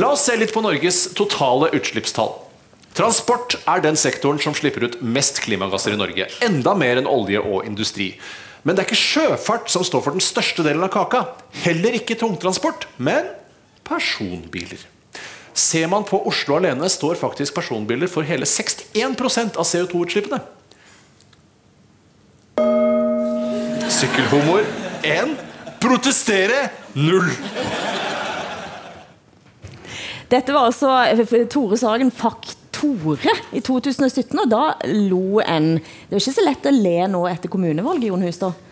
[0.00, 2.32] La oss se litt på Norges totale utslippstall.
[2.96, 6.28] Transport er den sektoren som slipper ut mest klimagasser i Norge.
[6.44, 8.14] Enda mer enn olje og industri.
[8.64, 11.22] Men det er ikke sjøfart som står for den største delen av kaka.
[11.64, 13.28] Heller ikke tungtransport, men
[13.88, 14.82] personbiler.
[15.54, 20.40] Ser man på Oslo alene, står faktisk personbiler for hele 61% av CO2-utslippene.
[23.90, 24.64] Sykkelhumor
[25.02, 25.36] 1.
[25.80, 27.30] Protestere 0.
[30.30, 35.72] Dette var altså eh, Tore Sagen Faktore i 2017, og da lo en.
[35.80, 38.69] Det er ikke så lett å le nå etter kommunevalget, Jon Hustad.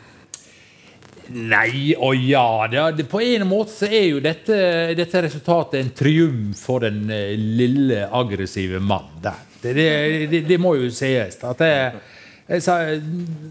[1.34, 2.66] Nei og ja.
[2.96, 4.58] Det, på en måte så er jo dette,
[4.96, 9.44] dette resultatet en triumf for den eh, lille, aggressive mann der.
[9.60, 11.36] Det, det, det, må jo sies.
[11.44, 11.72] At det,
[12.48, 12.78] jeg sa,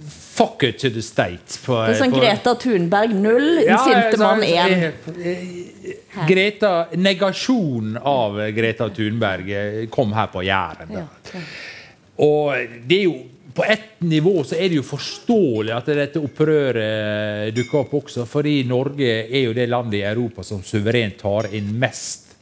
[0.10, 1.60] fuck it to the state.
[1.66, 4.92] På, Det er sånn på- Greta Thunberg null, den Ja, sinte mann én.
[6.28, 10.96] Greta, negasjonen av Greta Thunberg eh, kom her på Jæren.
[10.96, 11.06] da.
[12.26, 13.18] Og det er jo
[13.58, 18.60] på ett nivå så er det jo forståelig at dette opprøret dukker opp også, fordi
[18.70, 22.36] Norge er jo det landet i Europa som suverent tar inn mest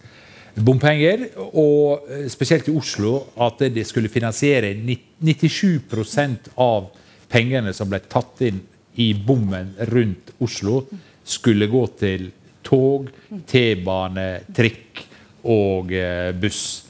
[0.56, 1.30] bompenger.
[1.56, 3.16] Og eh, spesielt i Oslo
[3.48, 6.90] at det skulle finansiere 97% av
[7.32, 8.60] pengene som ble tatt inn
[9.00, 10.84] i bommen rundt Oslo,
[11.24, 12.28] skulle gå til
[12.66, 13.08] tog,
[13.48, 15.06] T-bane, trikk
[15.52, 16.85] og eh, buss.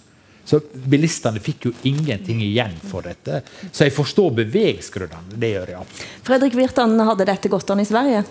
[0.45, 3.41] Så bilistene fikk jo ingenting igjen for dette.
[3.71, 5.39] Så jeg forstår bevegsgrunnene.
[5.41, 6.11] Det gjør jeg absolutt.
[6.27, 8.21] Fredrik Virtan, hadde dette gått an i Sverige?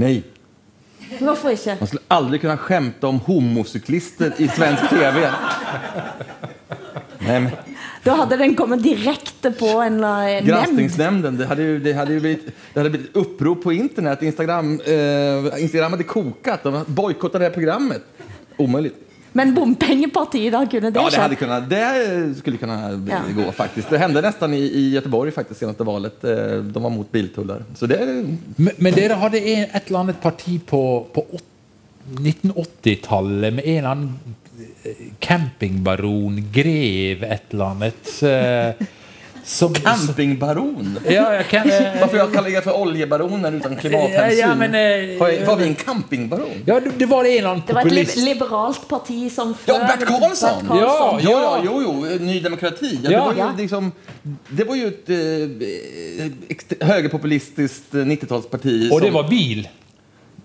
[0.00, 0.18] Nei.
[1.18, 1.78] Hvorfor ikke?
[1.80, 5.24] Man skulle aldri kunne skjemte om homosyklister i svensk tv.
[7.20, 7.50] Nej, men
[8.04, 10.48] Da hadde den kommet direkte på en eh, nemnd.
[10.48, 11.36] Granskingsnemnden.
[11.36, 11.48] det
[11.84, 14.22] det hadde ju blivit, det hadde blitt opprop på internett.
[14.22, 16.62] Instagram, eh, Instagram hadde kokat.
[16.62, 18.02] De bojkottade det här programmet.
[18.56, 19.09] Omöjligt.
[19.32, 21.22] Men bompengepartiet, da kunne det Ja, det, skjedd?
[21.22, 22.76] hade kunnat, det skulle kunna
[23.08, 23.20] Ja.
[23.36, 23.90] gå faktiskt.
[23.90, 26.24] Det hände nästan i, i Göteborg faktiskt senaste valet.
[26.24, 27.62] Eh, De var mot biltullar.
[27.74, 27.98] Så det,
[28.56, 31.24] Men, men dere hadde en, et eller annet parti på, på
[32.18, 34.18] 1980-tallet med en eller annen
[34.84, 38.10] eh, campingbaron, grev et eller annet.
[39.40, 40.98] Eh, Som, Campingbaron?
[41.04, 44.38] Ja, jag kan, eh, Varför jag kallar er för oljebaroner utan klimathänsyn?
[44.38, 46.50] Ja, ja, men, eh, har, var vi en campingbaron?
[46.66, 48.16] Ja, det, det var en eller annen Det var et li populist.
[48.16, 50.68] liberalt parti som Ja, før Bert Karlsson!
[50.68, 51.30] Bert Ja, Karlsson.
[51.30, 52.98] ja, jo, jo, Ny Demokrati.
[53.02, 53.18] Ja, Ja.
[53.18, 53.52] Det, var Ja.
[53.56, 53.92] ju liksom,
[54.48, 58.90] det var ju ett eh, ext- högerpopulistiskt eh, 90-talsparti.
[58.92, 59.68] Och det som- var bil?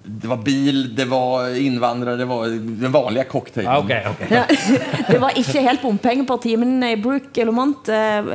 [0.05, 3.71] Det var bil, det var innvandrere, det var den vanlige cocktailen.
[3.71, 4.27] Ah, okay, okay.
[4.29, 4.43] Ja,
[5.11, 8.29] det var ikke helt bompengeparti, men i Brook Lamont eh,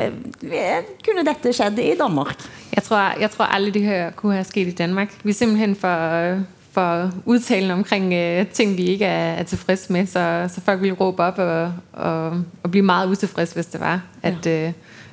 [0.50, 2.34] eh, Kunne dette skjedd i Danmark?
[2.74, 5.14] Jeg tror, jeg tror aldrig, det her kunne ha skjedd i Danmark.
[5.22, 6.42] Vi er simpelthen for,
[6.74, 10.98] for udtalen omkring øh, ting, vi ikke er, er tilfredse med, så, så folk ville
[10.98, 14.72] rope opp og, og, og bli meget utilfredse, hvis det var, at, øh,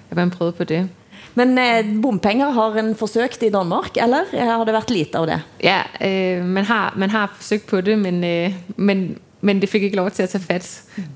[0.09, 0.89] at man prøvde på det.
[1.38, 5.38] Men eh, bompenger har en forsøkt i Danmark, eller har det vært lite av det?
[5.61, 9.03] Ja, øh, man, har, man har forsøkt på det, men, øh, men,
[9.41, 10.65] men det fikk ikke lov til å ta fatt.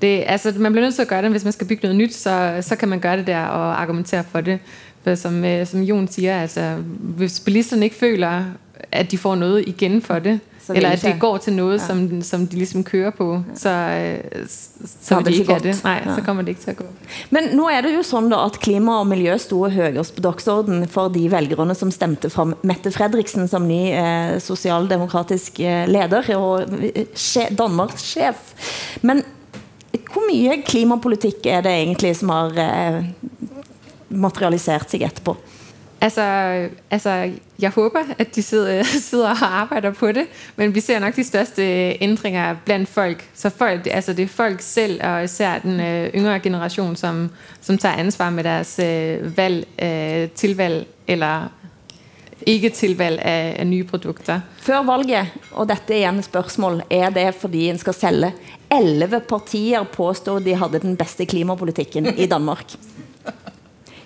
[0.02, 2.14] Det, altså, man blir nødt til å gjøre det, hvis man skal bygge noe nytt,
[2.14, 4.60] så, så kan man gøre det der og argumentere for det.
[5.02, 6.76] For som, øh, som Jon sier, altså,
[7.18, 8.52] hvis bilistene ikke føler,
[8.92, 11.78] at de får noe igjen for det, Så eller at det går til noe Ja.
[11.82, 13.26] som, som de liksom kører på,
[13.58, 15.74] så, øh, så, så det de ikke det.
[15.84, 16.14] Nei, Ja.
[16.14, 16.86] så kommer det ikke til å gå.
[17.34, 20.86] Men nå er det jo sånn da at klima og miljø sto høyest på dagsordenen
[20.88, 26.70] for de velgerne som stemte fram Mette Fredriksen som ny eh, sosialdemokratisk eh, leder og
[26.94, 28.54] eh, Danmarks sjef.
[29.02, 29.24] Men
[30.12, 32.54] hvor mye klimapolitikk er det egentlig som har
[34.12, 35.34] materialisert seg etterpå?
[36.02, 36.22] Altså,
[36.90, 40.26] altså, jeg håber, at de sidder, sidder og arbejder på det,
[40.56, 41.62] men vi ser nok de største
[42.02, 43.28] ændringer blandt folk.
[43.34, 47.30] Så folk, altså det er folk selv, og især den øh, yngre generation, som,
[47.60, 51.52] som tager ansvar med deres øh, valg, øh, tilvalg eller
[52.46, 54.40] ikke tilvalg af, af nye produkter.
[54.58, 58.34] Før valget, og dette er igjen et spørgsmål, er det fordi en skal sælge
[58.70, 62.72] 11 partier påstår de havde den bedste klimapolitikken i Danmark?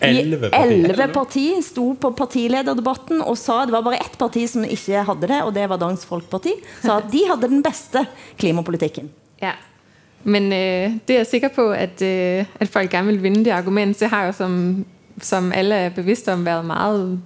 [0.00, 0.90] I 11 partier.
[0.90, 5.30] 11 parti stod på partilederdebatten og sa det var bare ett parti som ikke hadde
[5.30, 8.04] det, og det var Dansk Folkeparti, sa at de hadde den beste
[8.40, 9.10] klimapolitikken.
[9.42, 9.56] Ja.
[10.26, 13.50] Men øh, det er jeg sikker på, at, øh, at folk gerne vil vinne det
[13.50, 14.00] argument.
[14.00, 14.84] Det har jo, som,
[15.22, 17.20] som alle er bevisste om, vært meget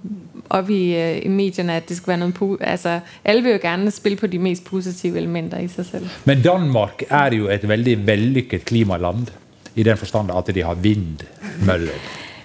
[0.49, 2.57] oppe i, øh, i medierne, at det skal være noget...
[2.61, 6.09] Altså, alle vil jo gerne spille på de mest positive elementer i seg selv.
[6.25, 9.27] Men Danmark er jo et veldig vellykket klimaland,
[9.75, 11.97] i den forstand at de har vindmøller.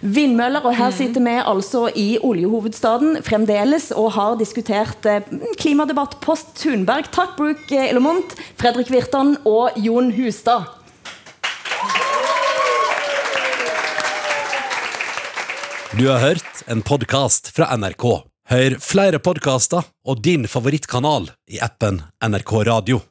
[0.07, 5.24] Vindmøller, og her sitter vi altså i oljehovedstaden fremdeles og har diskutert eh,
[5.59, 7.09] klimadebatt post Thunberg.
[7.14, 10.70] Takk Brooke Elomont, Fredrik Virtan og Jon Hustad.
[15.96, 18.07] Du har hørt en podkast fra NRK.
[18.52, 23.02] Hør flere podkaster og din favorittkanal i appen NRK Radio.